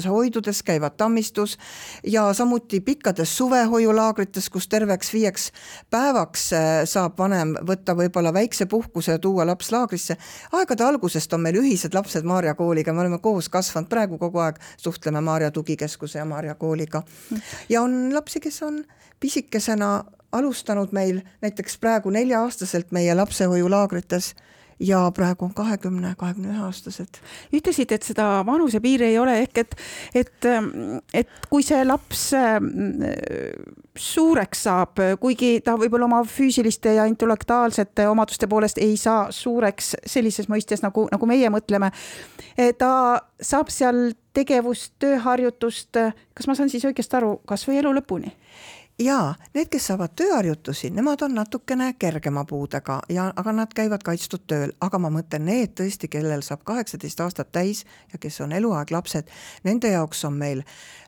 nädalavahetuse 0.03 0.09
hoidudes 0.09 0.63
käivad 0.63 0.95
tammistus 0.97 1.57
ja 2.03 2.33
samuti 2.33 2.81
pikkades 2.81 3.37
suvehoiulaagrites, 3.37 4.49
kus 4.49 4.67
terveks 4.67 5.13
viieks 5.13 5.51
päevaks 5.89 6.53
äh, 6.53 6.85
saab 6.85 7.17
vanem 7.17 7.55
võtta 7.67 7.95
võib-olla 7.95 8.33
väikse 8.33 8.65
puhkuse 8.65 9.11
ja 9.11 9.19
tuua 9.19 9.45
laps 9.45 9.71
laagrisse. 9.71 10.17
aegade 10.51 10.83
algusest 10.83 11.33
on 11.33 11.41
meil 11.41 11.55
ühised 11.55 11.93
lapsed 11.93 12.23
Maarja 12.23 12.55
kooliga, 12.55 12.93
me 12.93 13.01
oleme 13.01 13.19
koos 13.19 13.49
kasvanud, 13.49 13.89
praegu 13.89 14.17
kogu 14.17 14.39
aeg 14.39 14.59
suhtleme 14.77 15.21
Maarja 15.21 15.51
tugikeskuse 15.51 16.19
ja 16.19 16.25
Maarja 16.25 16.55
kooliga. 16.55 17.03
ja 17.69 17.81
on 17.81 18.13
lapsi, 18.13 18.39
kes 18.39 18.63
on 18.63 18.83
pisikesena 19.19 20.03
alustanud 20.31 20.91
meil 20.91 21.21
näiteks 21.41 21.77
praegu 21.77 22.09
nelja-aastaselt 22.09 22.91
meie 22.91 23.15
lapsehoiulaagrites 23.15 24.33
ja 24.79 25.11
praegu 25.15 25.45
on 25.45 25.53
kahekümne, 25.53 26.15
kahekümne 26.17 26.53
ühe 26.53 26.63
aastased. 26.65 27.19
ütlesite, 27.53 27.95
et 27.95 28.03
seda 28.03 28.45
vanusepiiri 28.45 29.11
ei 29.11 29.19
ole, 29.19 29.39
ehk 29.43 29.57
et, 29.57 29.75
et, 30.15 30.49
et 31.13 31.29
kui 31.49 31.63
see 31.63 31.83
laps 31.85 32.31
suureks 33.95 34.63
saab, 34.67 35.01
kuigi 35.21 35.59
ta 35.65 35.75
võib-olla 35.77 36.07
oma 36.09 36.23
füüsiliste 36.25 36.95
ja 36.97 37.05
intellektuaalsete 37.09 38.07
omaduste 38.09 38.47
poolest 38.49 38.81
ei 38.81 38.97
saa 38.97 39.27
suureks 39.31 39.93
sellises 40.05 40.49
mõistes, 40.49 40.81
nagu, 40.85 41.07
nagu 41.11 41.29
meie 41.29 41.49
mõtleme, 41.53 41.91
ta 42.77 42.93
saab 43.41 43.69
seal 43.73 44.13
tegevust, 44.33 44.95
tööharjutust, 45.03 45.99
kas 46.33 46.49
ma 46.49 46.55
saan 46.57 46.71
siis 46.73 46.85
õigesti 46.89 47.19
aru, 47.19 47.37
kas 47.49 47.67
või 47.69 47.83
elu 47.83 47.93
lõpuni? 47.99 48.33
Jaa, 48.99 49.35
need, 49.53 49.69
kes 49.73 49.87
saavad 49.89 50.13
tööharjutusi, 50.15 50.89
nemad 50.93 51.21
on 51.25 51.33
natukene 51.35 51.93
kergema 51.99 52.43
puudega 52.45 52.99
ja, 53.09 53.31
aga 53.35 53.53
nad 53.55 53.73
käivad 53.75 54.03
kaitstud 54.05 54.45
tööl, 54.47 54.73
aga 54.85 54.99
ma 55.01 55.09
mõtlen 55.13 55.47
need 55.49 55.73
tõesti, 55.79 56.09
kellel 56.11 56.43
saab 56.45 56.61
kaheksateist 56.67 57.23
aastat 57.25 57.51
täis 57.51 57.83
ja 58.13 58.19
kes 58.21 58.41
on 58.45 58.53
eluaeg 58.53 58.93
lapsed, 58.93 59.31
nende 59.63 59.89
jaoks 59.95 60.23
on 60.29 60.37
meil 60.37 60.61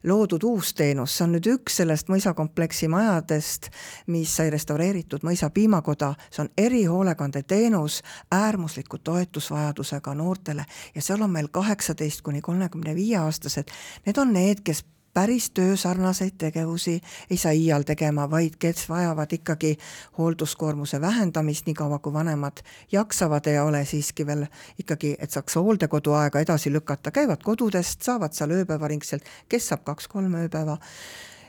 loodud 0.04 0.44
uus 0.44 0.74
teenus, 0.74 1.18
see 1.18 1.28
on 1.28 1.36
nüüd 1.38 1.52
üks 1.54 1.78
sellest 1.82 2.10
mõisakompleksi 2.10 2.90
majadest, 2.90 3.70
mis 4.08 4.34
sai 4.36 4.50
restaureeritud 4.54 5.24
Mõisa 5.26 5.50
piimakoda, 5.50 6.14
see 6.30 6.44
on 6.44 6.50
erihoolekandeteenus 6.58 8.02
äärmusliku 8.34 8.98
toetusvajadusega 8.98 10.14
noortele. 10.14 10.66
Ja 10.96 11.02
seal 11.02 11.22
on 11.22 11.32
meil 11.34 11.48
kaheksateist 11.52 12.22
kuni 12.22 12.42
kolmekümne 12.46 12.94
viie 12.96 13.18
aastased, 13.18 13.74
need 14.06 14.22
on 14.22 14.34
need, 14.34 14.62
kes 14.66 14.84
päris 15.16 15.50
töösarnaseid 15.56 16.36
tegevusi 16.38 17.00
ei 17.30 17.38
saa 17.40 17.54
iial 17.56 17.86
tegema, 17.88 18.28
vaid 18.32 18.58
kes 18.60 18.90
vajavad 18.90 19.32
ikkagi 19.32 19.78
hoolduskoormuse 20.18 21.00
vähendamist, 21.02 21.66
niikaua 21.66 22.00
kui 22.00 22.14
vanemad 22.14 22.60
jaksavad, 22.92 23.48
ei 23.48 23.60
ole 23.60 23.86
siiski 23.86 24.28
veel 24.28 24.46
ikkagi, 24.80 25.16
et 25.20 25.32
saaks 25.32 25.56
hooldekoduaega 25.56 26.44
edasi 26.44 26.74
lükata, 26.74 27.12
käivad 27.16 27.44
kodudest, 27.44 28.04
saavad 28.04 28.36
seal 28.36 28.52
ööpäevaringselt, 28.60 29.24
kes 29.50 29.72
saab 29.72 29.88
kaks-kolm 29.88 30.36
ööpäeva 30.44 30.78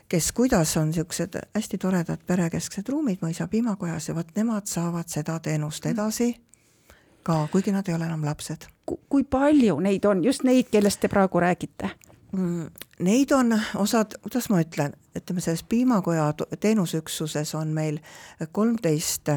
kes 0.08 0.32
kuidas 0.32 0.76
on 0.76 0.92
niisugused 0.92 1.34
hästi 1.54 1.78
toredad 1.82 2.22
perekesksed 2.26 2.88
ruumid 2.88 3.22
mõisa 3.26 3.48
piimakojas 3.50 4.08
ja 4.08 4.14
vot 4.14 4.28
nemad 4.36 4.70
saavad 4.70 5.10
seda 5.10 5.40
teenust 5.42 5.86
edasi 5.90 6.36
ka, 7.26 7.48
kuigi 7.50 7.74
nad 7.74 7.88
ei 7.88 7.94
ole 7.94 8.06
enam 8.06 8.24
lapsed. 8.24 8.68
kui 9.08 9.24
palju 9.24 9.80
neid 9.82 10.04
on, 10.04 10.22
just 10.24 10.44
neid, 10.46 10.70
kellest 10.70 11.00
te 11.00 11.08
praegu 11.10 11.40
räägite? 11.42 11.90
Mm, 12.32 12.70
neid 13.06 13.30
on 13.32 13.54
osad, 13.78 14.16
kuidas 14.22 14.48
ma 14.50 14.58
ütlen, 14.60 14.96
ütleme 15.16 15.40
selles 15.40 15.62
piimakoja 15.62 16.32
teenusüksuses 16.60 17.54
on 17.54 17.70
meil 17.76 18.00
kolmteist 18.52 19.30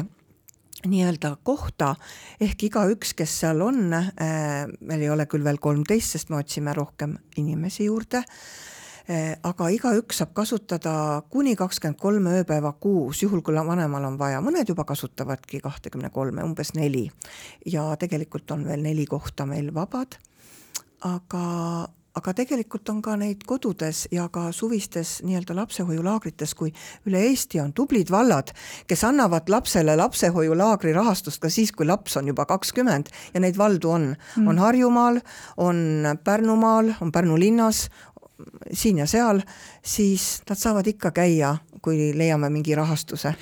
nii-öelda 0.86 1.36
kohta, 1.44 1.94
ehk 2.40 2.64
igaüks, 2.70 3.12
kes 3.14 3.36
seal 3.42 3.60
on 3.62 3.92
äh,, 3.94 4.66
meil 4.80 5.04
ei 5.04 5.10
ole 5.12 5.26
küll 5.30 5.44
veel 5.44 5.60
kolmteist, 5.62 6.16
sest 6.16 6.32
me 6.32 6.40
otsime 6.40 6.74
rohkem 6.76 7.14
inimesi 7.40 7.86
juurde 7.86 8.22
äh,, 8.24 9.36
aga 9.42 9.68
igaüks 9.70 10.22
saab 10.22 10.32
kasutada 10.36 10.94
kuni 11.30 11.54
kakskümmend 11.60 12.00
kolm 12.00 12.26
ööpäeva 12.32 12.72
kuus, 12.80 13.22
juhul 13.22 13.44
kui 13.44 13.54
vanemal 13.54 14.08
on 14.08 14.18
vaja, 14.18 14.40
mõned 14.44 14.68
juba 14.72 14.88
kasutavadki 14.88 15.60
kahtekümne 15.60 16.10
kolme, 16.10 16.42
umbes 16.44 16.74
neli. 16.74 17.10
ja 17.66 17.86
tegelikult 18.00 18.50
on 18.50 18.66
veel 18.66 18.82
neli 18.82 19.06
kohta 19.06 19.46
meil 19.46 19.74
vabad, 19.74 20.16
aga 21.04 21.46
aga 22.18 22.34
tegelikult 22.34 22.88
on 22.90 23.00
ka 23.02 23.14
neid 23.18 23.44
kodudes 23.46 24.06
ja 24.12 24.26
ka 24.32 24.48
suvistes 24.52 25.20
nii-öelda 25.26 25.54
lapsehoiulaagrites, 25.60 26.54
kui 26.58 26.72
üle 27.06 27.22
Eesti 27.28 27.60
on 27.62 27.72
tublid 27.76 28.10
vallad, 28.10 28.50
kes 28.90 29.04
annavad 29.06 29.50
lapsele 29.52 29.94
lapsehoiulaagri 30.00 30.92
rahastust 30.96 31.42
ka 31.42 31.50
siis, 31.52 31.72
kui 31.72 31.86
laps 31.86 32.16
on 32.18 32.30
juba 32.32 32.46
kakskümmend 32.50 33.12
ja 33.34 33.42
neid 33.42 33.58
valdu 33.58 33.94
on 33.94 34.06
mm., 34.10 34.48
on 34.50 34.58
Harjumaal, 34.58 35.20
on 35.56 35.82
Pärnumaal, 36.24 36.94
on 37.00 37.12
Pärnu 37.12 37.38
linnas, 37.38 37.88
siin 38.72 38.98
ja 38.98 39.06
seal, 39.06 39.42
siis 39.82 40.40
nad 40.48 40.58
saavad 40.58 40.86
ikka 40.86 41.10
käia 41.12 41.56
kui 41.82 42.10
leiame 42.16 42.50
mingi 42.52 42.74
rahastuse. 42.74 43.32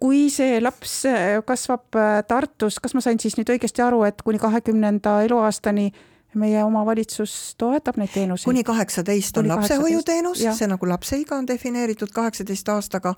kui 0.00 0.30
see 0.30 0.60
laps 0.62 1.02
kasvab 1.46 1.98
Tartus, 2.28 2.80
kas 2.80 2.94
ma 2.94 3.02
sain 3.04 3.20
siis 3.20 3.36
nüüd 3.38 3.52
õigesti 3.54 3.84
aru, 3.84 4.02
et 4.08 4.22
kuni 4.22 4.40
kahekümnenda 4.42 5.20
eluaastani 5.26 5.90
meie 6.34 6.64
omavalitsus 6.64 7.54
toetab 7.58 7.96
neid 7.96 8.12
teenuseid. 8.14 8.44
kuni 8.44 8.64
kaheksateist 8.64 9.36
on 9.36 9.48
lapsehoiuteenus, 9.48 10.44
see 10.58 10.68
nagu 10.70 10.88
lapse 10.88 11.16
iga 11.16 11.36
on 11.36 11.46
defineeritud 11.46 12.12
kaheksateist 12.14 12.68
aastaga, 12.68 13.14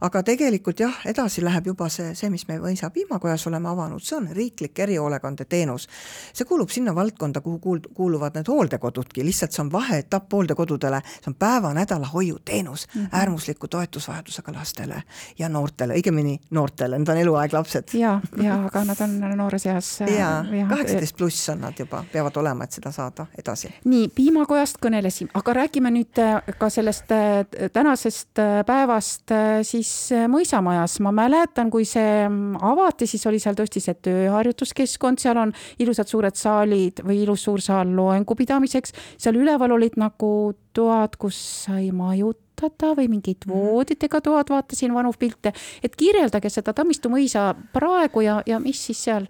aga 0.00 0.22
tegelikult 0.22 0.80
jah, 0.80 1.00
edasi 1.06 1.44
läheb 1.44 1.66
juba 1.72 1.88
see, 1.88 2.14
see, 2.14 2.30
mis 2.30 2.48
me 2.48 2.58
Mõisa 2.58 2.90
piimakojas 2.90 3.46
oleme 3.46 3.68
avanud, 3.68 4.02
see 4.04 4.16
on 4.16 4.28
riiklik 4.34 4.78
erihoolekandeteenus. 4.78 5.88
see 6.32 6.44
kuulub 6.44 6.70
sinna 6.70 6.94
valdkonda, 6.94 7.40
kuhu 7.40 7.58
kuul-, 7.58 7.88
kuuluvad 7.94 8.34
need 8.34 8.48
hooldekodudki, 8.48 9.24
lihtsalt 9.24 9.52
see 9.52 9.62
on 9.62 9.72
vaheetapp 9.72 10.32
hooldekodudele, 10.32 11.00
see 11.04 11.30
on 11.32 11.34
päeva-nädala 11.34 12.06
hoiuteenus 12.06 12.86
mm 12.94 13.02
-hmm. 13.02 13.08
äärmusliku 13.12 13.68
toetusvajadusega 13.68 14.52
lastele 14.52 15.02
ja 15.38 15.48
noortele, 15.48 15.94
õigemini 15.94 16.38
noortele, 16.50 16.98
need 16.98 17.08
on 17.08 17.16
eluaeg 17.16 17.52
lapsed. 17.52 17.88
ja, 17.92 18.20
ja 18.42 18.64
aga 18.64 18.84
nad 18.84 19.00
on 19.00 19.20
noores 19.36 19.66
eas. 19.66 20.00
jaa, 20.18 20.44
kaheksateist 20.68 21.16
pluss 21.16 21.48
on 21.48 21.60
nad 21.60 21.78
juba, 21.78 22.04
peavad 22.12 22.36
olema 22.36 22.57
olema, 22.58 22.66
et 22.66 22.74
seda 22.74 22.92
saada 22.92 23.26
edasi. 23.38 23.70
nii, 23.88 24.08
piimakojast 24.14 24.78
kõnelesime, 24.82 25.30
aga 25.38 25.54
räägime 25.62 25.92
nüüd 25.94 26.18
äh, 26.22 26.42
ka 26.58 26.70
sellest 26.72 27.12
äh, 27.14 27.44
tänasest 27.72 28.38
äh, 28.38 28.64
päevast 28.66 29.32
siis 29.62 30.12
Mõisamajas. 30.28 30.98
ma 31.00 31.12
mäletan, 31.12 31.70
kui 31.70 31.84
see 31.84 32.26
mm, 32.28 32.58
avati, 32.62 33.06
siis 33.06 33.26
oli 33.26 33.38
seal 33.38 33.56
tõesti 33.58 33.82
see 33.82 33.94
tööharjutuskeskkond, 33.94 35.20
seal 35.20 35.38
on 35.38 35.54
ilusad 35.78 36.08
suured 36.08 36.36
saalid 36.36 37.02
või 37.04 37.22
ilus 37.22 37.46
suur 37.46 37.62
saal 37.62 37.94
loengu 37.94 38.34
pidamiseks, 38.34 38.92
seal 39.18 39.38
üleval 39.38 39.72
olid 39.76 39.98
nagu 40.00 40.52
toad, 40.74 41.16
kus 41.18 41.38
sai 41.64 41.90
majutada 41.92 42.47
või 42.62 43.08
mingid 43.08 43.46
mhm. 43.46 43.54
vooditega 43.54 44.20
toad, 44.20 44.50
vaatasin 44.50 44.94
vanu 44.94 45.12
pilte, 45.18 45.52
et 45.82 45.96
kirjeldage 45.96 46.50
seda 46.50 46.72
Tammistu 46.72 47.10
mõisa 47.12 47.54
praegu 47.72 48.20
ja, 48.20 48.42
ja 48.46 48.60
mis 48.60 48.80
siis 48.86 49.04
seal, 49.04 49.26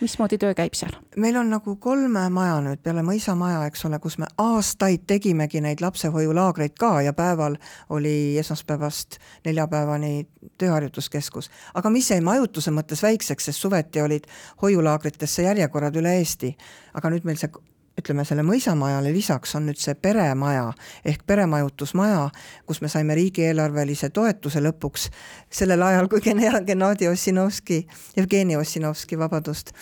mismoodi 0.00 0.38
töö 0.38 0.54
käib 0.54 0.74
seal? 0.74 0.96
meil 1.16 1.36
on 1.36 1.50
nagu 1.50 1.76
kolm 1.76 2.16
maja 2.32 2.58
nüüd 2.64 2.82
peale 2.82 3.02
mõisamaja, 3.06 3.64
eks 3.68 3.84
ole, 3.88 3.98
kus 4.02 4.18
me 4.18 4.28
aastaid 4.38 5.06
tegimegi 5.06 5.60
neid 5.60 5.80
lapsehoiulaagreid 5.84 6.76
ka 6.78 7.00
ja 7.04 7.12
päeval 7.12 7.56
oli 7.88 8.38
esmaspäevast 8.38 9.18
neljapäevani 9.44 10.26
tööharjutuskeskus. 10.58 11.50
aga 11.74 11.90
mis 11.90 12.10
jäi 12.10 12.20
majutuse 12.20 12.70
mõttes 12.70 13.02
väikseks, 13.02 13.50
sest 13.50 13.60
suveti 13.60 14.00
olid 14.00 14.28
hoiulaagritesse 14.62 15.42
järjekorrad 15.42 15.96
üle 15.96 16.16
Eesti, 16.20 16.56
aga 16.94 17.10
nüüd 17.10 17.24
meil 17.28 17.38
see 17.40 17.52
ütleme, 18.00 18.24
selle 18.28 18.44
mõisamajale 18.46 19.12
lisaks 19.14 19.54
on 19.58 19.68
nüüd 19.68 19.80
see 19.80 19.94
peremaja 19.94 20.70
ehk 21.04 21.24
peremajutusmaja, 21.28 22.26
kus 22.66 22.82
me 22.82 22.90
saime 22.92 23.16
riigieelarvelise 23.18 24.10
toetuse 24.14 24.62
lõpuks 24.64 25.08
sellel 25.60 25.82
ajal, 25.86 26.10
kui 26.10 26.22
Gennadi 26.24 27.08
Ossinovski, 27.08 27.84
Jevgeni 28.16 28.56
Ossinovski, 28.56 29.18
vabandust, 29.18 29.74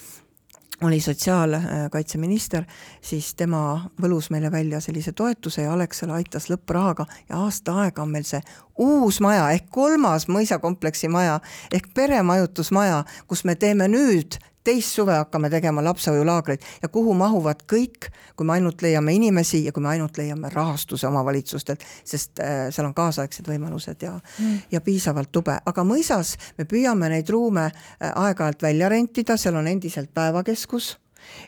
oli 0.83 1.01
sotsiaalkaitseminister, 1.01 2.65
siis 3.01 3.33
tema 3.35 3.91
võlus 4.03 4.31
meile 4.31 4.51
välja 4.53 4.81
sellise 4.81 5.13
toetuse 5.13 5.65
ja 5.65 5.73
Alexela 5.73 6.15
aitas 6.15 6.47
lõpprahaga 6.51 7.07
ja 7.29 7.41
aasta 7.43 7.75
aega 7.83 8.03
on 8.03 8.13
meil 8.15 8.27
see 8.29 8.41
uus 8.79 9.19
maja 9.21 9.51
ehk 9.57 9.67
kolmas 9.75 10.29
mõisakompleksi 10.31 11.11
maja 11.11 11.41
ehk 11.75 11.91
peremajutusmaja, 11.95 13.03
kus 13.27 13.45
me 13.45 13.57
teeme 13.59 13.89
nüüd 13.91 14.39
teist 14.69 14.99
suve 14.99 15.17
hakkame 15.17 15.51
tegema 15.51 15.83
lapsehoiulaagreid 15.85 16.67
ja 16.83 16.91
kuhu 16.93 17.15
mahuvad 17.17 17.65
kõik, 17.71 18.11
kui 18.37 18.47
me 18.47 18.59
ainult 18.59 18.83
leiame 18.85 19.15
inimesi 19.17 19.63
ja 19.65 19.73
kui 19.73 19.85
me 19.85 19.93
ainult 19.95 20.21
leiame 20.21 20.51
rahastuse 20.53 21.09
omavalitsustelt, 21.09 21.85
sest 22.05 22.43
äh, 22.45 22.69
seal 22.75 22.91
on 22.91 22.95
kaasaegsed 22.97 23.49
võimalused 23.49 24.05
ja 24.05 24.15
mm., 24.19 24.61
ja 24.75 24.83
piisavalt 24.85 25.33
tube, 25.33 25.57
aga 25.65 25.85
mõisas 25.89 26.37
me 26.59 26.69
püüame 26.69 27.09
neid 27.15 27.31
ruume 27.33 27.69
äh, 27.71 28.13
aeg-ajalt 28.13 28.63
välja 28.69 28.93
rentida, 28.93 29.39
seal 29.41 29.57
on 29.57 29.71
endiselt 29.71 30.13
päevakeskus 30.15 30.97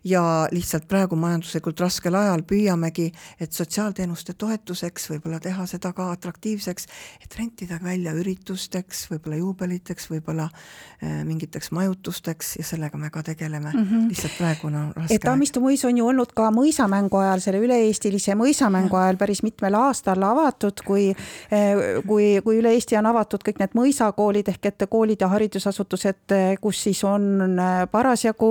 ja 0.04 0.22
lihtsalt 0.52 0.88
praegu 0.88 1.16
majanduslikult 1.16 1.80
raskel 1.80 2.14
ajal 2.14 2.42
püüamegi, 2.42 3.10
et 3.40 3.52
sotsiaalteenuste 3.52 4.34
toetuseks 4.38 5.10
võib-olla 5.12 5.40
teha 5.40 5.66
seda 5.66 5.92
ka 5.96 6.10
atraktiivseks, 6.14 6.86
et 7.24 7.38
rentida 7.38 7.78
välja 7.82 8.14
üritusteks, 8.16 9.06
võib-olla 9.10 9.40
juubeliteks, 9.40 10.10
võib-olla 10.10 10.48
äh, 10.50 11.20
mingiteks 11.24 11.70
majutusteks 11.76 12.56
ja 12.60 12.64
sellega 12.64 12.98
me 12.98 13.10
ka 13.10 13.22
tegeleme 13.22 13.72
mm, 13.72 13.84
-hmm. 13.84 14.08
lihtsalt 14.08 14.38
praegu 14.38 14.66
on 14.66 14.92
raske. 14.96 15.14
et 15.14 15.24
Tammistu 15.24 15.60
mõis 15.60 15.84
on 15.86 15.96
ju 15.96 16.06
olnud 16.06 16.32
ka 16.34 16.50
mõisamängu 16.54 17.22
ajal, 17.22 17.40
selle 17.40 17.60
üle-eestilise 17.60 18.34
mõisamängu 18.34 18.96
ajal 18.96 19.16
päris 19.16 19.42
mitmel 19.42 19.74
aastal 19.74 20.22
avatud, 20.22 20.84
kui 20.86 21.10
äh, 21.10 22.00
kui, 22.06 22.40
kui 22.44 22.58
üle 22.60 22.72
Eesti 22.74 22.98
on 22.98 23.08
avatud 23.10 23.44
kõik 23.46 23.60
need 23.60 23.74
mõisakoolid 23.76 24.50
ehk 24.52 24.70
et 24.70 24.84
koolid 24.90 25.22
ja 25.22 25.28
haridusasutused, 25.32 26.34
kus 26.62 26.82
siis 26.86 27.02
on 27.06 27.58
äh, 27.58 27.84
parasjagu 27.90 28.50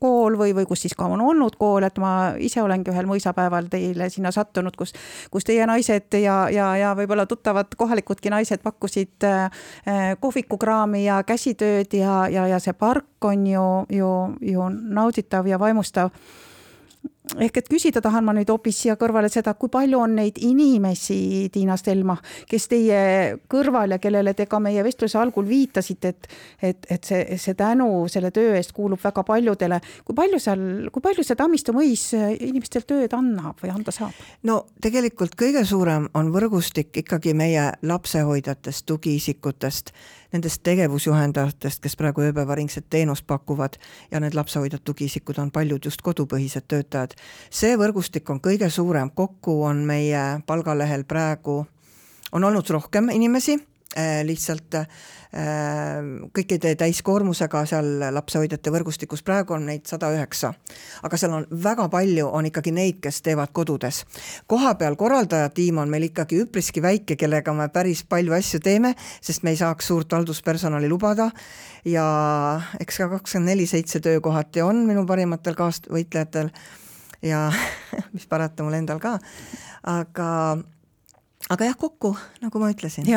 kool 0.00 0.33
või 0.38 0.44
või, 0.44 0.54
või 0.60 0.68
kus 0.68 0.84
siis 0.84 0.94
ka 0.96 1.06
on 1.08 1.22
olnud 1.24 1.56
kool, 1.60 1.84
et 1.86 1.98
ma 2.02 2.34
ise 2.42 2.62
olengi 2.62 2.92
ühel 2.92 3.08
mõisapäeval 3.08 3.68
teile 3.72 4.08
sinna 4.12 4.32
sattunud, 4.34 4.76
kus, 4.76 4.94
kus 5.32 5.46
teie 5.46 5.66
naised 5.66 6.18
ja, 6.20 6.44
ja, 6.52 6.70
ja 6.80 6.92
võib-olla 6.98 7.26
tuttavad 7.30 7.74
kohalikudki 7.76 8.32
naised 8.32 8.62
pakkusid 8.64 9.26
äh, 9.28 9.66
kohvikukraami 10.20 11.04
ja 11.06 11.22
käsitööd 11.26 11.94
ja, 11.96 12.24
ja, 12.32 12.48
ja 12.50 12.60
see 12.62 12.76
park 12.76 13.24
on 13.24 13.46
ju, 13.48 13.68
ju, 13.92 14.10
ju 14.54 14.70
nauditav 14.70 15.48
ja 15.48 15.60
vaimustav 15.60 16.12
ehk 17.40 17.56
et 17.56 17.68
küsida 17.70 18.02
tahan 18.04 18.24
ma 18.26 18.34
nüüd 18.36 18.50
hoopis 18.52 18.82
siia 18.82 18.96
kõrvale 19.00 19.30
seda, 19.32 19.54
kui 19.56 19.70
palju 19.72 20.00
on 20.04 20.16
neid 20.18 20.38
inimesi, 20.44 21.48
Tiina 21.52 21.76
Stelma, 21.80 22.16
kes 22.50 22.68
teie 22.68 22.98
kõrval 23.50 23.96
ja 23.96 23.98
kellele 24.02 24.34
te 24.36 24.46
ka 24.50 24.60
meie 24.62 24.84
vestluse 24.84 25.18
algul 25.20 25.46
viitasite, 25.48 26.12
et, 26.12 26.28
et, 26.60 26.88
et 26.96 27.08
see, 27.08 27.38
see 27.40 27.56
tänu 27.58 27.88
selle 28.12 28.30
töö 28.34 28.52
eest 28.58 28.74
kuulub 28.76 29.00
väga 29.02 29.24
paljudele. 29.24 29.80
kui 30.04 30.16
palju 30.16 30.40
seal, 30.42 30.66
kui 30.92 31.04
palju 31.04 31.24
see 31.24 31.38
Tammistu 31.38 31.72
mõis 31.76 32.10
inimestel 32.14 32.84
tööd 32.88 33.16
annab 33.16 33.62
või 33.62 33.72
anda 33.72 33.94
saab? 33.94 34.12
no 34.44 34.60
tegelikult 34.84 35.38
kõige 35.40 35.64
suurem 35.64 36.10
on 36.14 36.28
võrgustik 36.34 37.00
ikkagi 37.04 37.34
meie 37.34 37.70
lapsehoidjatest, 37.82 38.84
tugiisikutest 38.86 39.94
nendest 40.34 40.64
tegevusjuhendajatest, 40.66 41.80
kes 41.82 41.94
praegu 41.98 42.24
ööpäevaringset 42.26 42.88
teenust 42.90 43.26
pakuvad 43.26 43.78
ja 44.10 44.20
need 44.22 44.34
lapsehoidjad, 44.34 44.82
tugiisikud 44.84 45.38
on 45.38 45.52
paljud 45.54 45.86
just 45.86 46.02
kodupõhised 46.02 46.66
töötajad. 46.68 47.13
See 47.50 47.76
võrgustik 47.80 48.30
on 48.30 48.40
kõige 48.40 48.70
suurem, 48.70 49.10
kokku 49.10 49.62
on 49.64 49.84
meie 49.86 50.24
palgalehel 50.46 51.04
praegu, 51.04 51.62
on 52.32 52.44
olnud 52.44 52.70
rohkem 52.70 53.10
inimesi 53.14 53.58
Äh, 53.94 54.24
lihtsalt 54.26 54.74
äh, 54.74 54.86
kõikide 56.34 56.72
täiskoormusega 56.74 57.60
seal 57.70 58.00
lapsehoidjate 58.16 58.72
võrgustikus, 58.74 59.22
praegu 59.22 59.54
on 59.54 59.68
neid 59.68 59.84
sada 59.86 60.08
üheksa. 60.10 60.50
aga 61.06 61.20
seal 61.20 61.36
on 61.36 61.46
väga 61.62 61.86
palju, 61.92 62.26
on 62.26 62.48
ikkagi 62.50 62.72
neid, 62.74 62.98
kes 63.04 63.22
teevad 63.22 63.52
kodudes. 63.54 64.02
kohapeal 64.50 64.98
korraldajatiim 64.98 65.78
on 65.78 65.94
meil 65.94 66.08
ikkagi 66.08 66.42
üpriski 66.42 66.82
väike, 66.82 67.14
kellega 67.14 67.54
me 67.54 67.68
päris 67.68 68.02
palju 68.02 68.34
asju 68.34 68.58
teeme, 68.58 68.96
sest 69.22 69.46
me 69.46 69.54
ei 69.54 69.62
saaks 69.62 69.86
suurt 69.86 70.10
halduspersonali 70.10 70.90
lubada 70.90 71.30
ja 71.84 72.08
eks 72.80 72.98
ka 72.98 73.08
kakskümmend 73.14 73.54
neli 73.54 73.70
seitse 73.70 74.00
töökohati 74.00 74.66
on 74.66 74.88
minu 74.88 75.06
parimatel 75.06 75.54
kaasvõitlejatel 75.54 76.50
ja 77.24 77.48
mis 78.14 78.28
parata, 78.30 78.64
mul 78.66 78.76
endal 78.78 79.00
ka, 79.02 79.16
aga 79.90 80.28
aga 81.52 81.70
jah, 81.70 81.76
kokku, 81.78 82.14
nagu 82.44 82.62
ma 82.62 82.70
ütlesin. 82.72 83.08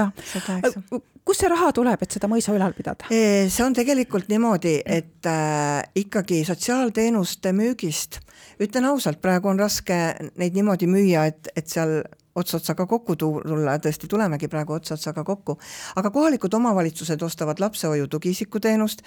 kust 1.28 1.43
see 1.43 1.52
raha 1.52 1.72
tuleb, 1.76 2.04
et 2.04 2.15
seda 2.15 2.30
mõisa 2.32 2.56
ülal 2.56 2.76
pidada? 2.76 3.08
see 3.12 3.63
on 3.65 3.76
tegelikult 3.78 4.30
niimoodi, 4.32 4.78
et 4.84 5.28
äh, 5.28 5.82
ikkagi 6.04 6.43
sotsiaalteenuste 6.48 7.54
müügist, 7.56 8.22
ütlen 8.63 8.88
ausalt, 8.91 9.22
praegu 9.24 9.52
on 9.52 9.60
raske 9.60 10.00
neid 10.39 10.56
niimoodi 10.58 10.89
müüa, 10.91 11.28
et, 11.32 11.52
et 11.56 11.67
seal 11.67 12.00
ots 12.38 12.56
otsaga 12.58 12.86
kokku 12.86 13.15
tulla 13.19 13.76
ja 13.76 13.82
tõesti 13.82 14.10
tulemegi 14.10 14.50
praegu 14.52 14.78
ots 14.78 14.93
otsaga 14.95 15.23
kokku. 15.28 15.58
aga 15.95 16.12
kohalikud 16.13 16.54
omavalitsused 16.54 17.21
ostavad 17.21 17.60
lapsehoiu 17.60 18.08
tugiisikuteenust. 18.08 19.02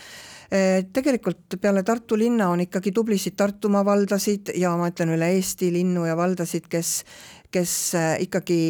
Äh, 0.51 0.85
tegelikult 0.93 1.59
peale 1.61 1.83
Tartu 1.83 2.19
linna 2.19 2.51
on 2.51 2.61
ikkagi 2.67 2.93
tublisid 2.93 3.37
Tartumaa 3.37 3.85
valdasid 3.85 4.55
ja 4.55 4.77
ma 4.77 4.91
ütlen 4.91 5.15
üle 5.17 5.31
Eesti 5.37 5.73
linnu 5.73 6.07
ja 6.09 6.17
valdasid, 6.17 6.67
kes, 6.71 7.05
kes 7.51 7.77
äh, 7.95 8.17
ikkagi 8.27 8.61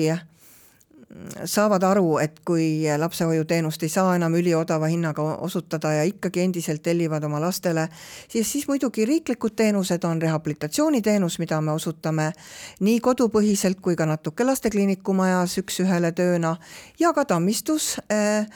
saavad 1.44 1.82
aru, 1.82 2.18
et 2.22 2.38
kui 2.46 2.84
lapsehoiuteenust 2.98 3.82
ei 3.82 3.90
saa 3.90 4.14
enam 4.14 4.34
üliodava 4.38 4.86
hinnaga 4.90 5.24
osutada 5.42 5.92
ja 5.96 6.04
ikkagi 6.06 6.44
endiselt 6.44 6.82
tellivad 6.82 7.24
oma 7.26 7.40
lastele, 7.42 7.88
siis, 8.28 8.52
siis 8.52 8.68
muidugi 8.68 9.04
riiklikud 9.08 9.56
teenused 9.58 10.04
on 10.06 10.22
rehabilitatsiooniteenus, 10.22 11.38
mida 11.42 11.60
me 11.60 11.72
osutame 11.72 12.30
nii 12.80 13.00
kodupõhiselt 13.02 13.80
kui 13.82 13.98
ka 13.98 14.06
natuke 14.06 14.46
lastekliiniku 14.46 15.14
majas 15.18 15.58
üks-ühele 15.58 16.12
tööna 16.14 16.54
ja 17.00 17.10
ka 17.16 17.24
Tammistus 17.24 17.96
äh, 18.12 18.46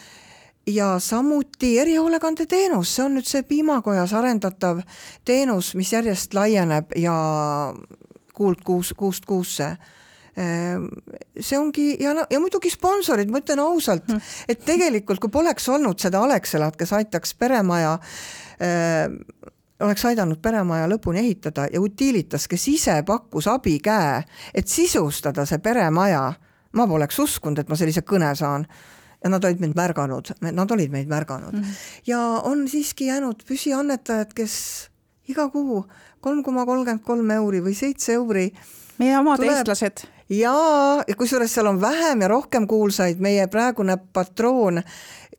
ja 0.67 0.99
samuti 0.99 1.79
erihoolekandeteenus, 1.83 2.95
see 2.95 3.05
on 3.05 3.19
nüüd 3.19 3.27
see 3.29 3.43
piimakojas 3.43 4.14
arendatav 4.14 4.85
teenus, 5.27 5.75
mis 5.75 5.93
järjest 5.93 6.38
laieneb 6.38 6.95
ja 7.03 7.19
kuult 8.35 8.62
kuus, 8.62 8.95
kuust 8.95 9.27
kuusse 9.27 9.75
see 10.35 11.59
ongi 11.59 11.97
ja, 12.03 12.14
ja 12.31 12.40
muidugi 12.42 12.73
sponsorid, 12.73 13.31
ma 13.31 13.38
ütlen 13.38 13.62
ausalt, 13.62 14.09
hm. 14.11 14.23
et 14.49 14.64
tegelikult 14.66 15.23
kui 15.23 15.31
poleks 15.31 15.68
olnud 15.70 16.01
seda 16.03 16.25
Alexelat, 16.27 16.77
kes 16.81 16.92
aitaks 16.97 17.37
peremaja 17.38 17.92
äh, 18.59 19.07
oleks 19.85 20.05
aidanud 20.09 20.40
peremaja 20.42 20.88
lõpuni 20.90 21.23
ehitada 21.23 21.68
ja 21.73 21.83
Utilitas, 21.83 22.49
kes 22.51 22.66
ise 22.68 22.97
pakkus 23.07 23.49
abikäe, 23.51 24.23
et 24.55 24.70
sisustada 24.70 25.47
see 25.49 25.61
peremaja, 25.62 26.27
ma 26.75 26.87
poleks 26.90 27.18
uskunud, 27.23 27.62
et 27.62 27.70
ma 27.70 27.79
sellise 27.79 28.05
kõne 28.07 28.33
saan 28.38 28.66
ja 29.25 29.31
nad 29.33 29.44
olid 29.44 29.61
mind 29.62 29.77
märganud, 29.79 30.35
nad 30.44 30.75
olid 30.77 30.92
meid 30.92 31.09
märganud 31.09 31.55
mm. 31.55 31.61
-hmm. 31.61 32.01
ja 32.07 32.20
on 32.44 32.68
siiski 32.68 33.07
jäänud 33.07 33.44
püsiannetajad, 33.49 34.35
kes 34.35 34.57
iga 35.29 35.49
kuu 35.49 35.85
kolm 36.20 36.42
koma 36.42 36.66
kolmkümmend 36.66 37.05
kolm 37.05 37.31
euri 37.31 37.62
või 37.64 37.75
seitse 37.75 38.12
euri 38.12 38.51
meie 38.99 39.18
omad 39.18 39.40
tuleb... 39.40 39.57
eestlased 39.57 40.05
jaa, 40.29 41.05
kusjuures 41.19 41.55
seal 41.55 41.67
on 41.67 41.81
vähem 41.81 42.23
ja 42.25 42.29
rohkem 42.29 42.67
kuulsaid, 42.69 43.21
meie 43.21 43.47
praegune 43.53 43.97
patroon, 44.13 44.83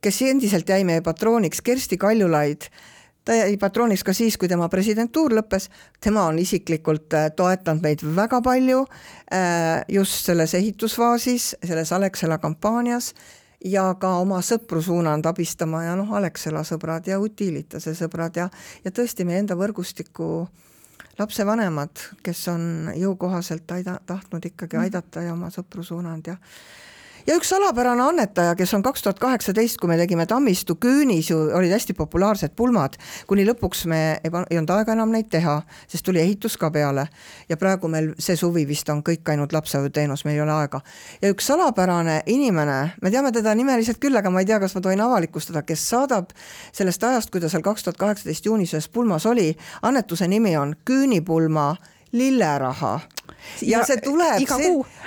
kes 0.00 0.22
endiselt 0.22 0.68
jäi 0.68 0.84
meie 0.84 1.02
patrooniks, 1.02 1.62
Kersti 1.62 1.98
Kaljulaid, 1.98 2.68
ta 3.24 3.34
jäi 3.34 3.56
patrooniks 3.58 4.04
ka 4.06 4.14
siis, 4.14 4.36
kui 4.38 4.48
tema 4.48 4.68
presidentuur 4.70 5.34
lõppes, 5.34 5.68
tema 6.00 6.26
on 6.30 6.38
isiklikult 6.38 7.16
äh, 7.18 7.30
toetanud 7.36 7.82
meid 7.82 8.04
väga 8.16 8.40
palju 8.42 8.84
äh, 8.86 9.82
just 9.88 10.28
selles 10.28 10.54
ehitusfaasis, 10.54 11.56
selles 11.64 11.92
Alexela 11.92 12.38
kampaanias 12.38 13.14
ja 13.64 13.88
ka 13.98 14.18
oma 14.20 14.38
sõpru 14.46 14.82
suunanud 14.84 15.26
abistama 15.26 15.82
ja 15.88 15.96
noh, 15.98 16.12
Alexela 16.14 16.62
sõbrad 16.64 17.08
ja 17.10 17.18
Utilitase 17.18 17.96
sõbrad 17.98 18.38
ja, 18.38 18.46
ja 18.84 18.94
tõesti 18.94 19.26
meie 19.26 19.42
enda 19.42 19.58
võrgustiku 19.58 20.30
äh, 20.44 20.62
lapsevanemad, 21.18 22.02
kes 22.22 22.48
on 22.52 22.90
jõukohaselt 22.96 23.70
aida-, 23.72 24.00
tahtnud 24.06 24.44
ikkagi 24.44 24.76
mm. 24.76 24.82
aidata 24.86 25.24
ja 25.24 25.32
oma 25.32 25.50
sõpru 25.54 25.84
suunanud 25.86 26.32
ja 26.32 26.36
ja 27.26 27.34
üks 27.36 27.48
salapärane 27.50 28.02
annetaja, 28.04 28.54
kes 28.58 28.72
on 28.76 28.82
kaks 28.86 29.02
tuhat 29.02 29.18
kaheksateist, 29.18 29.78
kui 29.80 29.90
me 29.90 29.96
tegime 29.98 30.26
Tammistu 30.30 30.76
küünis 30.80 31.30
ju 31.30 31.38
olid 31.58 31.72
hästi 31.74 31.96
populaarsed 31.98 32.54
pulmad, 32.56 32.94
kuni 33.26 33.46
lõpuks 33.48 33.84
me 33.90 34.00
ei, 34.24 34.30
ei 34.30 34.60
olnud 34.60 34.72
aega 34.76 34.94
enam 34.94 35.10
neid 35.14 35.28
teha, 35.32 35.56
sest 35.90 36.06
tuli 36.06 36.22
ehitus 36.22 36.56
ka 36.60 36.70
peale. 36.70 37.08
ja 37.48 37.56
praegu 37.56 37.88
meil 37.88 38.12
see 38.18 38.36
suvi 38.36 38.66
vist 38.68 38.88
on 38.92 39.02
kõik 39.06 39.26
ainult 39.30 39.52
lapsehoiuteenus, 39.52 40.24
meil 40.24 40.36
ei 40.36 40.44
ole 40.44 40.54
aega. 40.54 40.80
ja 41.22 41.32
üks 41.34 41.50
salapärane 41.50 42.20
inimene, 42.26 42.78
me 43.02 43.10
teame 43.10 43.32
teda 43.32 43.54
nimeliselt 43.54 43.98
küll, 44.02 44.16
aga 44.16 44.30
ma 44.30 44.44
ei 44.44 44.46
tea, 44.46 44.60
kas 44.62 44.74
ma 44.74 44.84
tohin 44.84 45.02
avalikustada, 45.02 45.62
kes 45.66 45.88
saadab 45.90 46.30
sellest 46.72 47.04
ajast, 47.04 47.30
kui 47.30 47.42
ta 47.42 47.50
seal 47.50 47.64
kaks 47.66 47.86
tuhat 47.86 47.98
kaheksateist 47.98 48.46
juunis 48.46 48.74
ühes 48.74 48.88
pulmas 48.88 49.26
oli, 49.26 49.50
annetuse 49.82 50.28
nimi 50.28 50.56
on 50.56 50.76
Küünipulma 50.86 51.74
lilleraha 52.12 53.00
ja 53.62 53.82
see 53.86 54.00
tuleb, 54.04 54.42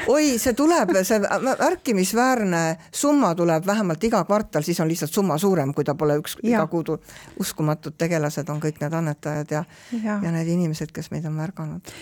oi, 0.08 0.38
see 0.42 0.54
tuleb, 0.58 0.94
see 1.04 1.20
märkimisväärne 1.20 2.64
summa 2.92 3.34
tuleb 3.36 3.66
vähemalt 3.68 4.04
iga 4.04 4.24
kvartal, 4.28 4.66
siis 4.66 4.80
on 4.80 4.90
lihtsalt 4.90 5.14
summa 5.14 5.38
suurem, 5.38 5.74
kui 5.74 5.86
ta 5.88 5.96
pole 6.00 6.20
üks 6.22 6.38
ja. 6.44 6.50
iga 6.50 6.68
kuu 6.72 6.84
tul-. 6.84 7.02
uskumatud 7.40 7.98
tegelased 7.98 8.50
on 8.50 8.62
kõik 8.64 8.82
need 8.84 8.94
annetajad 8.94 9.56
ja, 9.58 9.64
ja., 10.04 10.20
ja 10.24 10.34
need 10.36 10.48
inimesed, 10.56 10.92
kes 10.96 11.12
meid 11.12 11.26
on 11.30 11.38
märganud. 11.38 11.94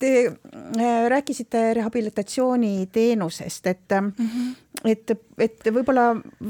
Te 0.00 0.12
äh, 0.26 1.08
rääkisite 1.12 1.74
rehabilitatsiooniteenusest, 1.74 3.66
et 3.66 3.98
mm, 4.00 4.12
-hmm. 4.18 4.54
Et, 4.84 5.12
et 5.38 5.68
võib-olla 5.68 6.08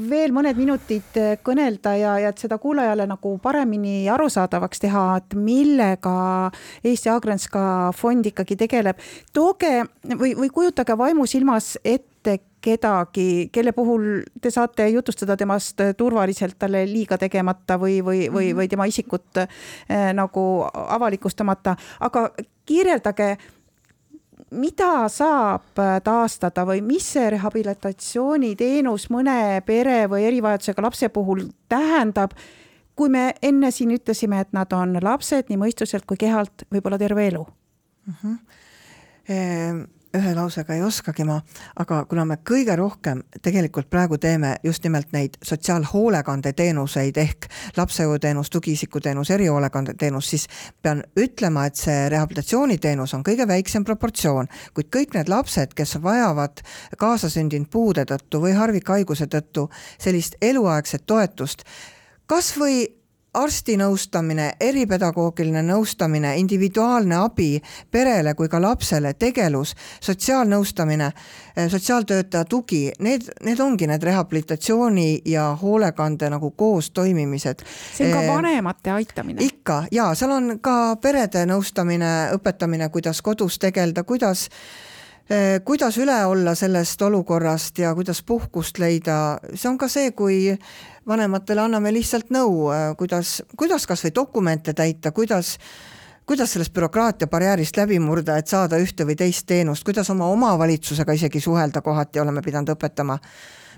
veel 0.09 0.33
mõned 0.35 0.57
minutid 0.57 1.17
kõnelda 1.45 1.95
ja, 1.99 2.13
ja 2.23 2.31
et 2.33 2.41
seda 2.41 2.57
kuulajale 2.61 3.05
nagu 3.09 3.35
paremini 3.43 4.07
arusaadavaks 4.11 4.83
teha, 4.83 5.03
et 5.21 5.35
millega 5.37 6.15
Eesti 6.83 7.11
Agrenska 7.13 7.91
fond 7.97 8.25
ikkagi 8.25 8.57
tegeleb. 8.63 9.01
tooge 9.33 9.83
või, 10.15 10.33
või 10.39 10.49
kujutage 10.53 10.97
vaimusilmas 10.97 11.77
ette 11.83 12.39
kedagi, 12.63 13.49
kelle 13.51 13.73
puhul 13.75 14.21
te 14.41 14.51
saate 14.53 14.87
jutustada 14.93 15.35
temast 15.37 15.81
turvaliselt, 15.97 16.55
talle 16.59 16.85
liiga 16.87 17.17
tegemata 17.19 17.77
või, 17.79 17.99
või, 18.05 18.29
või, 18.29 18.51
mhm. 18.51 18.61
või 18.61 18.69
tema 18.71 18.87
isikut 18.87 19.43
äh, 19.43 20.11
nagu 20.15 20.45
avalikustamata, 20.73 21.75
aga 22.07 22.29
kirjeldage, 22.65 23.35
mida 24.53 25.07
saab 25.11 25.79
taastada 26.03 26.65
või 26.67 26.81
mis 26.85 27.07
see 27.15 27.29
rehabilitatsiooniteenus 27.35 29.09
mõne 29.13 29.61
pere 29.65 30.03
või 30.11 30.27
erivajadusega 30.29 30.85
lapse 30.85 31.09
puhul 31.13 31.47
tähendab, 31.69 32.35
kui 32.95 33.09
me 33.09 33.33
enne 33.41 33.71
siin 33.73 33.95
ütlesime, 33.95 34.43
et 34.43 34.53
nad 34.53 34.73
on 34.77 34.97
lapsed 35.01 35.49
nii 35.49 35.59
mõistuselt 35.61 36.05
kui 36.09 36.19
kehalt 36.21 36.65
võib-olla 36.73 36.99
terve 37.01 37.27
elu 37.27 37.41
uh? 37.41 38.23
-huh. 38.23 38.37
Ühe 40.13 40.35
lausega 40.37 40.75
ei 40.75 40.83
oskagi 40.85 41.25
ma, 41.25 41.39
aga 41.81 42.03
kuna 42.05 42.21
me 42.29 42.35
kõige 42.45 42.75
rohkem 42.77 43.23
tegelikult 43.41 43.87
praegu 43.89 44.19
teeme 44.21 44.51
just 44.63 44.83
nimelt 44.85 45.09
neid 45.15 45.39
sotsiaalhoolekandeteenuseid 45.41 47.17
ehk 47.17 47.47
lapsehoiuteenus, 47.77 48.51
tugiisikuteenus, 48.53 49.31
erihoolekandeteenus, 49.33 50.29
siis 50.29 50.45
pean 50.85 51.01
ütlema, 51.17 51.65
et 51.65 51.81
see 51.81 51.97
rehabilitatsiooniteenus 52.13 53.17
on 53.17 53.25
kõige 53.25 53.47
väiksem 53.49 53.87
proportsioon, 53.89 54.51
kuid 54.77 54.93
kõik 54.93 55.17
need 55.17 55.33
lapsed, 55.33 55.73
kes 55.73 55.97
vajavad 56.03 56.61
kaasasündinud 57.01 57.73
puude 57.73 58.05
tõttu 58.05 58.43
või 58.45 58.53
harvikhaiguse 58.53 59.25
tõttu 59.25 59.71
sellist 59.97 60.37
eluaegset 60.41 61.07
toetust, 61.09 61.65
kas 62.29 62.53
või 62.61 62.83
arsti 63.33 63.75
nõustamine, 63.77 64.51
eripedagoogiline 64.61 65.63
nõustamine, 65.65 66.35
individuaalne 66.37 67.17
abi 67.17 67.49
perele 67.91 68.33
kui 68.37 68.49
ka 68.49 68.61
lapsele, 68.61 69.13
tegelus, 69.13 69.73
sotsiaalnõustamine, 70.01 71.11
eh, 71.55 71.69
sotsiaaltöötaja 71.69 72.45
tugi, 72.45 72.91
need, 72.99 73.29
need 73.43 73.59
ongi 73.59 73.87
need 73.87 74.03
rehabilitatsiooni 74.03 75.21
ja 75.25 75.57
hoolekande 75.61 76.29
nagu 76.29 76.51
koos 76.51 76.91
toimimised. 76.91 77.65
see 77.93 78.07
on 78.07 78.13
ka 78.13 78.23
eh, 78.23 78.29
vanemate 78.35 78.91
aitamine. 78.91 79.43
ikka 79.43 79.83
ja 79.91 80.13
seal 80.15 80.31
on 80.31 80.59
ka 80.61 80.95
perede 81.01 81.45
nõustamine, 81.45 82.33
õpetamine, 82.37 82.89
kuidas 82.89 83.21
kodus 83.21 83.59
tegeleda, 83.59 84.03
kuidas 84.03 84.49
eh, 85.29 85.61
kuidas 85.65 85.97
üle 85.97 86.25
olla 86.25 86.55
sellest 86.55 87.01
olukorrast 87.01 87.79
ja 87.79 87.95
kuidas 87.95 88.23
puhkust 88.23 88.77
leida, 88.77 89.39
see 89.55 89.69
on 89.69 89.77
ka 89.77 89.87
see, 89.87 90.11
kui 90.11 90.57
vanematele 91.07 91.61
anname 91.61 91.93
lihtsalt 91.93 92.31
nõu, 92.31 92.69
äh, 92.71 92.95
kuidas, 92.97 93.41
kuidas 93.57 93.87
kas 93.87 94.03
või 94.05 94.15
dokumente 94.15 94.73
täita, 94.73 95.11
kuidas 95.11 95.57
kuidas 96.25 96.53
sellest 96.53 96.73
bürokraatia 96.73 97.27
barjäärist 97.27 97.77
läbi 97.77 97.99
murda, 97.99 98.37
et 98.37 98.47
saada 98.47 98.77
ühte 98.79 99.05
või 99.05 99.15
teist 99.19 99.45
teenust, 99.47 99.83
kuidas 99.83 100.09
oma 100.09 100.29
omavalitsusega 100.31 101.13
isegi 101.13 101.39
suhelda 101.39 101.81
kohati 101.81 102.19
oleme 102.19 102.41
pidanud 102.41 102.69
õpetama. 102.69 103.17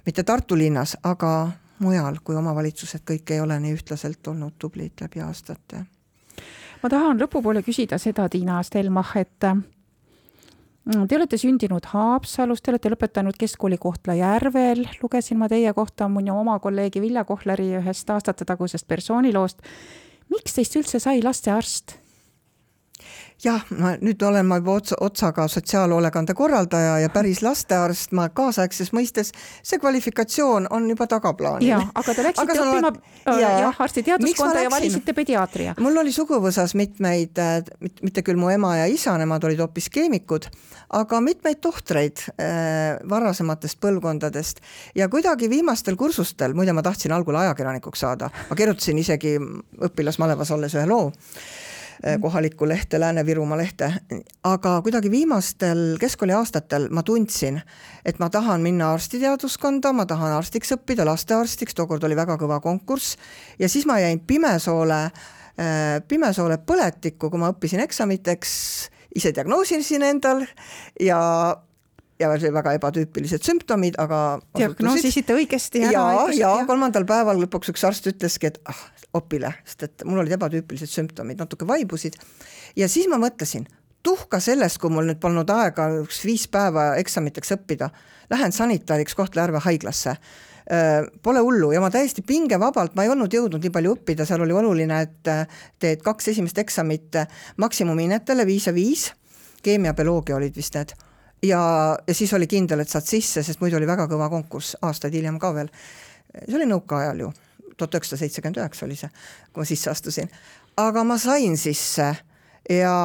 mitte 0.06 0.24
Tartu 0.24 0.58
linnas, 0.58 0.98
aga 1.04 1.52
mujal, 1.80 2.20
kui 2.24 2.36
omavalitsused 2.36 3.02
kõik 3.12 3.32
ei 3.32 3.40
ole 3.40 3.60
nii 3.60 3.74
ühtlaselt 3.74 4.28
olnud 4.28 4.54
tublid 4.60 5.02
läbi 5.02 5.22
aastate. 5.22 5.86
ma 6.84 6.90
tahan 6.90 7.20
lõpupoole 7.20 7.64
küsida 7.64 7.98
seda, 7.98 8.30
Tiina 8.30 8.64
Stelmach, 8.64 9.18
et 9.18 9.44
te 10.86 11.18
olete 11.18 11.38
sündinud 11.42 11.88
Haapsalus, 11.90 12.62
te 12.62 12.70
olete 12.72 12.92
lõpetanud 12.94 13.38
keskkooli 13.40 13.78
Kohtla-Järvel, 13.82 14.84
lugesin 15.02 15.40
ma 15.42 15.50
teie 15.50 15.74
kohta 15.74 16.08
minu 16.12 16.38
oma 16.38 16.60
kolleegi 16.62 17.02
Vilja 17.02 17.26
Kohleri 17.26 17.72
ühest 17.80 18.10
aastatetagusest 18.14 18.88
persooniloost. 18.88 19.62
miks 20.30 20.54
teist 20.54 20.76
üldse 20.78 21.00
sai 21.00 21.22
lastearst? 21.24 21.98
Jah, 23.46 23.66
ma 23.78 23.94
nüüd 24.02 24.22
olen 24.26 24.48
ma 24.48 24.60
juba 24.60 24.78
otsa, 24.80 24.98
otsaga 25.04 25.48
sotsiaalhoolekande 25.52 26.34
korraldaja 26.38 26.98
ja 27.04 27.10
päris 27.14 27.42
lastearst, 27.46 28.14
ma 28.18 28.28
kaasaegses 28.34 28.92
mõistes, 28.96 29.32
see 29.66 29.80
kvalifikatsioon 29.82 30.68
on 30.74 30.88
juba 30.90 31.08
tagaplaanil. 31.12 31.68
jaa, 31.70 31.82
aga 31.94 32.16
te 32.16 32.26
läksite 32.26 32.46
aga 32.46 32.66
õppima 32.66 32.92
äh, 32.94 33.42
jah 33.42 33.60
ja, 33.66 33.74
arstiteaduskonda 33.86 34.66
ja 34.66 34.72
valisite 34.74 35.16
pediaatria. 35.18 35.76
mul 35.80 36.02
oli 36.02 36.14
suguvõsas 36.16 36.76
mitmeid, 36.78 37.42
äh, 37.42 37.92
mitte 38.02 38.26
küll 38.26 38.40
mu 38.42 38.50
ema 38.54 38.76
ja 38.82 38.88
isa, 38.92 39.18
nemad 39.22 39.46
olid 39.48 39.62
hoopis 39.64 39.90
keemikud, 39.94 40.50
aga 41.02 41.22
mitmeid 41.22 41.62
tohtreid 41.64 42.26
äh, 42.36 42.98
varasematest 43.10 43.80
põlvkondadest 43.84 44.64
ja 44.96 45.10
kuidagi 45.12 45.50
viimastel 45.52 46.00
kursustel, 46.00 46.58
muide 46.58 46.74
ma 46.74 46.86
tahtsin 46.86 47.14
algul 47.16 47.38
ajakirjanikuks 47.44 48.06
saada, 48.08 48.32
ma 48.50 48.58
kirjutasin 48.58 48.98
isegi 49.02 49.38
õpilasmalevas 49.90 50.54
olles 50.56 50.76
ühe 50.78 50.90
loo 50.90 51.12
kohalikku 52.22 52.68
lehte, 52.68 53.00
Lääne-Virumaa 53.00 53.58
lehte, 53.58 53.92
aga 54.44 54.82
kuidagi 54.82 55.12
viimastel 55.12 55.98
keskkooli 56.00 56.34
aastatel 56.36 56.90
ma 56.92 57.04
tundsin, 57.04 57.62
et 58.06 58.20
ma 58.20 58.30
tahan 58.30 58.62
minna 58.62 58.92
arstiteaduskonda, 58.94 59.94
ma 59.94 60.06
tahan 60.06 60.36
arstiks 60.38 60.76
õppida, 60.76 61.06
lastearstiks, 61.08 61.76
tookord 61.78 62.04
oli 62.04 62.18
väga 62.18 62.38
kõva 62.42 62.60
konkurss. 62.64 63.16
Ja 63.60 63.70
siis 63.70 63.86
ma 63.86 64.00
jäin 64.00 64.20
Pimesoole, 64.20 65.04
eh, 65.58 66.02
Pimesoole 66.08 66.58
põletikku, 66.58 67.30
kui 67.30 67.40
ma 67.40 67.54
õppisin 67.54 67.84
eksamiteks, 67.84 68.52
ise 69.16 69.32
diagnoosisin 69.36 70.04
endal 70.04 70.44
ja 71.00 71.20
ja 72.20 72.32
see 72.40 72.52
väga 72.54 72.76
ebatüüpilised 72.78 73.44
sümptomid, 73.44 73.98
aga 74.02 74.40
diagnoosisite 74.58 75.36
õigesti 75.36 75.84
ära. 75.84 75.94
ja, 75.94 76.28
ja 76.38 76.52
kolmandal 76.68 77.08
päeval 77.08 77.42
lõpuks 77.44 77.74
üks 77.74 77.84
arst 77.88 78.08
ütleski, 78.12 78.54
et 78.54 78.60
ah, 78.72 78.82
opile, 79.18 79.52
sest 79.68 79.88
et 79.90 80.06
mul 80.08 80.24
olid 80.24 80.36
ebatüüpilised 80.38 80.92
sümptomid, 80.92 81.40
natuke 81.42 81.68
vaibusid. 81.68 82.18
ja 82.76 82.90
siis 82.92 83.10
ma 83.12 83.20
mõtlesin, 83.22 83.68
tuhka 84.06 84.40
sellest, 84.40 84.80
kui 84.80 84.94
mul 84.94 85.10
nüüd 85.10 85.22
polnud 85.22 85.50
aega 85.50 85.90
üks 86.02 86.24
viis 86.26 86.48
päeva 86.52 86.94
eksamiteks 87.02 87.56
õppida, 87.58 87.90
lähen 88.32 88.56
sanitariks 88.56 89.18
Kohtla-Järve 89.18 89.64
haiglasse 89.66 90.20
Pole 91.22 91.42
hullu 91.46 91.70
ja 91.76 91.82
ma 91.82 91.92
täiesti 91.94 92.24
pingevabalt, 92.26 92.96
ma 92.98 93.04
ei 93.06 93.12
olnud 93.14 93.34
jõudnud 93.34 93.62
nii 93.62 93.74
palju 93.74 93.92
õppida, 94.00 94.26
seal 94.26 94.42
oli 94.42 94.56
oluline, 94.58 94.98
et 95.06 95.30
teed 95.82 96.02
kaks 96.02 96.32
esimest 96.34 96.58
eksamit 96.58 97.20
maksimumhinnetele, 97.62 98.48
viis 98.50 98.66
ja 98.66 98.74
viis, 98.74 99.12
keemia, 99.62 99.94
bioloogia 99.94 100.40
olid 100.40 100.58
vist 100.58 100.74
need. 100.74 100.96
Ja, 101.44 101.98
ja 102.08 102.14
siis 102.14 102.34
oli 102.34 102.48
kindel, 102.48 102.80
et 102.80 102.90
saad 102.90 103.08
sisse, 103.08 103.44
sest 103.44 103.62
muidu 103.62 103.78
oli 103.80 103.88
väga 103.88 104.08
kõva 104.12 104.30
konkurss, 104.30 104.78
aastaid 104.82 105.14
hiljem 105.14 105.40
ka 105.40 105.54
veel. 105.56 105.72
see 106.46 106.56
oli 106.58 106.70
nõukaajal 106.70 107.20
ju 107.20 107.34
tuhat 107.78 107.98
üheksasada 107.98 108.24
seitsekümmend 108.24 108.62
üheksa 108.62 108.86
oli 108.86 108.96
see, 109.00 109.10
kui 109.52 109.64
ma 109.64 109.68
sisse 109.68 109.92
astusin. 109.92 110.30
aga 110.78 111.04
ma 111.04 111.18
sain 111.18 111.58
sisse 111.58 112.08
ja, 112.70 112.96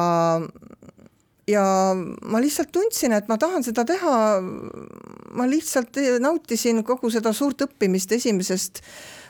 ja 1.47 1.65
ma 1.95 2.41
lihtsalt 2.41 2.71
tundsin, 2.71 3.15
et 3.15 3.27
ma 3.27 3.37
tahan 3.37 3.63
seda 3.63 3.85
teha, 3.87 4.17
ma 5.35 5.47
lihtsalt 5.47 5.99
nautisin 6.19 6.83
kogu 6.87 7.11
seda 7.11 7.33
suurt 7.33 7.67
õppimist 7.67 8.11
esimesest 8.15 8.81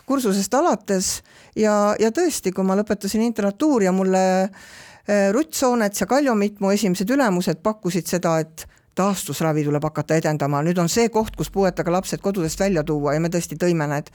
kursusest 0.05 0.53
alates 0.57 1.21
ja, 1.55 1.95
ja 1.99 2.11
tõesti, 2.11 2.53
kui 2.53 2.65
ma 2.67 2.75
lõpetasin 2.79 3.23
internatuuri 3.23 3.87
ja 3.87 3.93
mulle 3.95 4.23
eh, 4.43 5.29
Rutt 5.31 5.55
Soonets 5.55 6.03
ja 6.03 6.07
Kaljo 6.09 6.35
Mitt, 6.35 6.59
mu 6.59 6.71
esimesed 6.73 7.09
ülemused 7.09 7.61
pakkusid 7.63 8.09
seda, 8.09 8.39
et 8.41 8.65
taastusravi 8.95 9.63
tuleb 9.63 9.83
hakata 9.83 10.17
edendama, 10.19 10.61
nüüd 10.65 10.79
on 10.81 10.89
see 10.91 11.09
koht, 11.13 11.35
kus 11.39 11.51
puuetega 11.53 11.91
lapsed 11.93 12.21
kodudest 12.23 12.59
välja 12.59 12.83
tuua 12.83 13.15
ja 13.15 13.23
me 13.23 13.31
tõesti 13.31 13.57
tõime 13.59 13.87
need. 13.91 14.11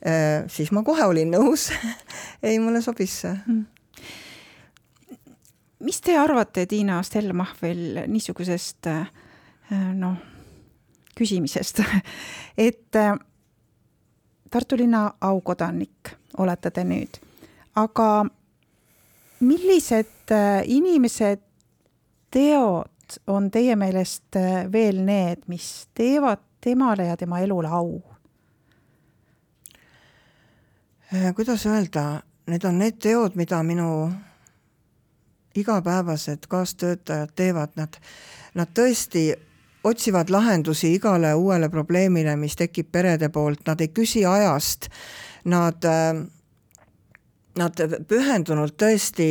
Äh, 0.00 0.48
siis 0.48 0.72
ma 0.72 0.82
kohe 0.84 1.04
olin 1.08 1.32
nõus. 1.32 1.68
Ei, 2.42 2.58
mulle 2.60 2.82
sobis 2.84 3.20
see. 3.24 3.36
Mm. 3.46 3.66
mis 5.80 6.00
te 6.04 6.16
arvate, 6.18 6.66
Tiina 6.68 7.02
Stelmach-veel 7.02 8.04
niisugusest 8.12 8.86
äh, 8.92 9.06
noh, 9.96 10.16
küsimisest, 11.16 11.82
et 12.68 12.96
äh, 12.96 13.16
Tartu 14.50 14.74
linna 14.74 15.04
aukodanik 15.22 16.10
olete 16.42 16.72
te 16.74 16.82
nüüd, 16.82 17.20
aga 17.78 18.24
millised 19.46 20.32
inimesed, 20.66 21.44
teod 22.34 22.99
on 23.26 23.50
teie 23.50 23.76
meelest 23.76 24.36
veel 24.72 25.02
need, 25.04 25.44
mis 25.46 25.88
teevad 25.94 26.42
temale 26.60 27.06
ja 27.06 27.16
tema 27.16 27.40
elule 27.40 27.68
au? 27.68 28.00
Äh, 31.14 31.34
kuidas 31.34 31.66
öelda, 31.66 32.22
need 32.46 32.64
on 32.64 32.78
need 32.78 33.00
teod, 33.02 33.34
mida 33.34 33.62
minu 33.62 34.10
igapäevased 35.54 36.46
kaastöötajad 36.48 37.32
teevad, 37.34 37.72
nad, 37.76 37.96
nad 38.54 38.70
tõesti 38.74 39.32
otsivad 39.84 40.30
lahendusi 40.30 40.94
igale 40.94 41.34
uuele 41.34 41.68
probleemile, 41.68 42.36
mis 42.36 42.56
tekib 42.56 42.92
perede 42.92 43.28
poolt, 43.28 43.64
nad 43.66 43.80
ei 43.80 43.88
küsi 43.88 44.24
ajast, 44.26 44.86
nad, 45.44 45.86
nad 47.58 47.82
pühendunult 48.08 48.76
tõesti 48.78 49.28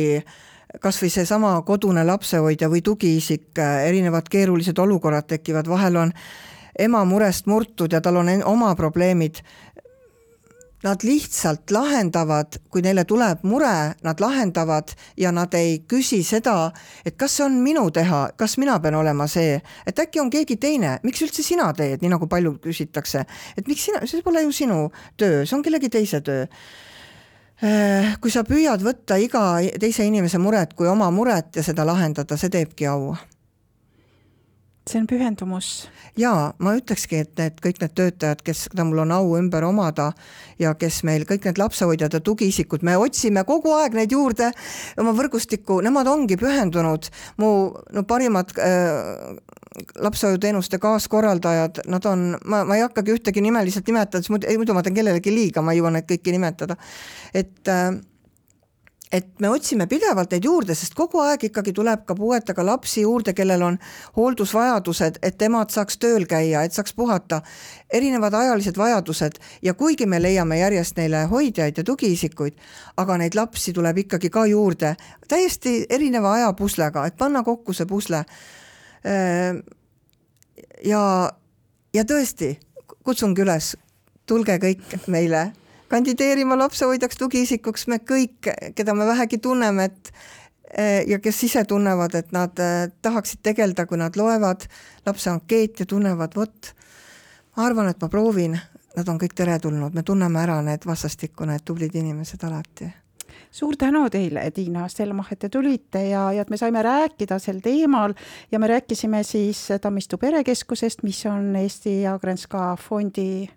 kas 0.80 1.00
või 1.02 1.10
seesama 1.10 1.56
kodune 1.66 2.04
lapsehoidja 2.06 2.68
või 2.70 2.82
tugiisik, 2.86 3.58
erinevad 3.58 4.28
keerulised 4.30 4.78
olukorrad 4.78 5.26
tekivad, 5.26 5.68
vahel 5.68 5.96
on 5.96 6.12
ema 6.78 7.02
murest 7.04 7.46
murtud 7.50 7.92
ja 7.92 8.00
tal 8.00 8.20
on 8.20 8.30
oma 8.46 8.74
probleemid, 8.78 9.42
Nad 10.80 11.02
lihtsalt 11.04 11.68
lahendavad, 11.70 12.56
kui 12.72 12.80
neile 12.80 13.02
tuleb 13.04 13.42
mure, 13.44 13.92
nad 14.00 14.20
lahendavad 14.20 14.94
ja 15.20 15.28
nad 15.28 15.52
ei 15.54 15.82
küsi 15.84 16.22
seda, 16.24 16.70
et 17.04 17.18
kas 17.20 17.34
see 17.36 17.44
on 17.44 17.58
minu 17.60 17.82
teha, 17.92 18.22
kas 18.40 18.56
mina 18.56 18.78
pean 18.80 18.96
olema 18.96 19.26
see, 19.28 19.58
et 19.84 20.00
äkki 20.00 20.22
on 20.22 20.32
keegi 20.32 20.56
teine, 20.56 20.94
miks 21.04 21.20
üldse 21.26 21.44
sina 21.44 21.68
teed, 21.76 22.00
nii 22.00 22.14
nagu 22.14 22.24
palju 22.32 22.54
küsitakse, 22.64 23.26
et 23.60 23.68
miks 23.68 23.90
sina, 23.90 24.00
see 24.08 24.24
pole 24.24 24.40
ju 24.46 24.56
sinu 24.56 24.86
töö, 25.20 25.44
see 25.44 25.58
on 25.58 25.66
kellegi 25.66 25.92
teise 25.92 26.22
töö. 26.24 26.46
äh, 26.48 26.89
kui 27.60 28.32
sa 28.32 28.40
püüad 28.48 28.80
võtta 28.80 29.18
iga 29.20 29.42
teise 29.80 30.06
inimese 30.08 30.38
muret 30.40 30.72
kui 30.78 30.88
oma 30.88 31.10
muret 31.12 31.60
ja 31.60 31.64
seda 31.66 31.84
lahendada, 31.84 32.38
see 32.40 32.52
teebki 32.52 32.88
au 32.88 33.10
see 34.88 35.00
on 35.00 35.06
pühendumus. 35.06 35.88
jaa, 36.18 36.52
ma 36.58 36.74
ütlekski, 36.78 37.20
et 37.24 37.32
need 37.38 37.60
kõik 37.62 37.80
need 37.82 37.94
töötajad, 37.96 38.42
kes, 38.44 38.64
keda 38.72 38.84
mul 38.88 39.02
on 39.04 39.12
au 39.14 39.34
ümber 39.38 39.64
omada 39.68 40.10
ja 40.58 40.72
kes 40.78 41.02
meil, 41.06 41.26
kõik 41.28 41.46
need 41.46 41.60
lapsehoidjad 41.60 42.16
ja 42.16 42.20
tugiisikud, 42.24 42.84
me 42.86 42.96
otsime 43.00 43.44
kogu 43.48 43.74
aeg 43.76 43.96
neid 43.98 44.12
juurde 44.14 44.50
oma 45.00 45.14
võrgustikku, 45.16 45.80
nemad 45.84 46.08
ongi 46.10 46.38
pühendunud, 46.40 47.10
mu 47.42 47.52
no 47.92 48.04
parimad 48.08 48.52
äh, 48.58 49.36
lapsehoiuteenuste 50.00 50.80
kaaskorraldajad, 50.82 51.84
nad 51.90 52.06
on, 52.10 52.30
ma, 52.44 52.64
ma 52.66 52.78
ei 52.78 52.84
hakkagi 52.84 53.14
ühtegi 53.14 53.44
nimeliselt 53.44 53.86
nimetada, 53.88 54.24
sest 54.24 54.32
muidu, 54.34 54.50
muidu 54.58 54.76
ma 54.76 54.82
teen 54.84 54.96
kellelegi 54.96 55.34
liiga, 55.34 55.62
ma 55.62 55.76
ei 55.76 55.82
jõua 55.82 55.94
neid 55.94 56.08
kõiki 56.10 56.34
nimetada. 56.34 56.76
et 57.34 57.68
äh, 57.68 57.92
et 59.12 59.40
me 59.42 59.48
otsime 59.50 59.86
pidevalt 59.90 60.30
neid 60.30 60.44
juurde, 60.46 60.74
sest 60.78 60.94
kogu 60.94 61.18
aeg 61.24 61.48
ikkagi 61.48 61.72
tuleb 61.74 62.04
ka 62.06 62.14
puuetega 62.14 62.62
lapsi 62.66 63.02
juurde, 63.02 63.34
kellel 63.34 63.62
on 63.66 63.78
hooldusvajadused, 64.16 65.18
et 65.26 65.42
emad 65.42 65.72
saaks 65.74 65.98
tööl 65.98 66.26
käia, 66.30 66.62
et 66.62 66.76
saaks 66.76 66.94
puhata, 66.94 67.40
erinevad 67.92 68.34
ajalised 68.38 68.78
vajadused 68.78 69.40
ja 69.66 69.74
kuigi 69.74 70.06
me 70.06 70.22
leiame 70.22 70.60
järjest 70.60 71.00
neile 71.00 71.24
hoidjaid 71.32 71.82
ja 71.82 71.84
tugiisikuid, 71.84 72.54
aga 73.02 73.18
neid 73.18 73.34
lapsi 73.34 73.74
tuleb 73.74 73.98
ikkagi 74.04 74.30
ka 74.30 74.46
juurde. 74.46 74.94
Täiesti 75.28 75.86
erineva 75.90 76.36
ajapuslega, 76.38 77.06
et 77.06 77.18
panna 77.18 77.42
kokku 77.42 77.74
see 77.74 77.90
pusle. 77.90 78.24
ja, 80.84 81.02
ja 81.94 82.04
tõesti, 82.04 82.54
kutsungi 83.02 83.42
üles, 83.42 83.74
tulge 84.26 84.60
kõik 84.62 85.08
meile 85.10 85.50
kandideerima 85.90 86.58
lapsehoidjaks, 86.58 87.18
tugiisikuks, 87.18 87.86
me 87.90 87.98
kõik, 88.06 88.50
keda 88.78 88.94
me 88.94 89.06
vähegi 89.08 89.40
tunneme, 89.42 89.88
et 89.90 90.12
eh, 90.78 91.02
ja 91.10 91.18
kes 91.22 91.42
ise 91.48 91.64
tunnevad, 91.68 92.14
et 92.18 92.30
nad 92.36 92.62
eh, 92.62 92.86
tahaksid 93.02 93.42
tegeleda, 93.42 93.86
kui 93.90 93.98
nad 94.00 94.16
loevad. 94.16 94.68
Lapse 95.06 95.32
ankeeti 95.32 95.86
tunnevad, 95.90 96.36
vot, 96.36 96.72
ma 97.56 97.66
arvan, 97.66 97.90
et 97.90 98.00
ma 98.02 98.10
proovin, 98.12 98.56
nad 98.96 99.10
on 99.10 99.18
kõik 99.20 99.34
teretulnud, 99.38 99.94
me 99.94 100.06
tunneme 100.06 100.42
ära 100.42 100.60
need 100.66 100.86
vastastikku, 100.86 101.48
need 101.48 101.66
tublid 101.66 101.94
inimesed 101.98 102.46
alati. 102.46 102.90
Suur 103.50 103.74
tänu 103.74 104.04
teile, 104.14 104.44
Tiina 104.54 104.84
Stelmach, 104.88 105.32
et 105.34 105.40
te 105.42 105.48
tulite 105.50 106.04
ja, 106.06 106.28
ja 106.30 106.44
et 106.44 106.50
me 106.50 106.58
saime 106.58 106.82
rääkida 106.86 107.40
sel 107.42 107.58
teemal. 107.64 108.14
Ja 108.52 108.62
me 108.62 108.70
rääkisime 108.70 109.24
siis 109.26 109.64
Tammistu 109.82 110.18
perekeskusest, 110.22 111.02
mis 111.02 111.24
on 111.26 111.56
Eesti 111.58 112.02
Jagrenska 112.04 112.76
fondi 112.78 113.48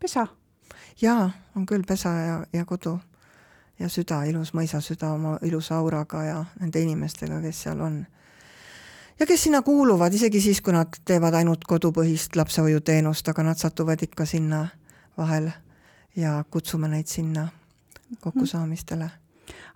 pesa 0.00 0.26
jaa, 1.02 1.30
on 1.56 1.66
küll 1.66 1.84
pesa 1.86 2.08
ja, 2.08 2.46
ja 2.52 2.64
kodu 2.64 2.98
ja 3.78 3.88
süda, 3.88 4.22
ilus 4.24 4.54
mõisasüda 4.54 5.12
oma 5.14 5.38
ilusa 5.42 5.76
auraga 5.76 6.22
ja 6.24 6.44
nende 6.60 6.80
inimestega, 6.80 7.40
kes 7.42 7.62
seal 7.66 7.80
on. 7.80 8.04
ja 9.18 9.26
kes 9.26 9.42
sinna 9.42 9.62
kuuluvad, 9.62 10.14
isegi 10.14 10.40
siis, 10.40 10.60
kui 10.60 10.72
nad 10.72 11.00
teevad 11.04 11.34
ainult 11.34 11.64
kodupõhist 11.68 12.36
lapsehoiuteenust, 12.36 13.28
aga 13.28 13.42
nad 13.42 13.58
satuvad 13.58 14.02
ikka 14.02 14.26
sinna 14.26 14.66
vahel 15.18 15.50
ja 16.16 16.44
kutsume 16.50 16.88
neid 16.88 17.06
sinna 17.06 17.48
kokkusaamistele 18.20 19.10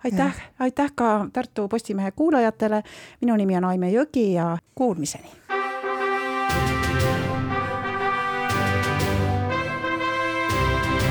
aitäh, 0.03 0.41
aitäh 0.59 0.91
ka 0.95 1.27
Tartu 1.33 1.67
Postimehe 1.67 2.11
kuulajatele. 2.11 2.83
minu 3.21 3.35
nimi 3.35 3.57
on 3.57 3.65
Aime 3.65 3.91
Jõgi 3.91 4.33
ja 4.33 4.57
kuulmiseni 4.75 5.58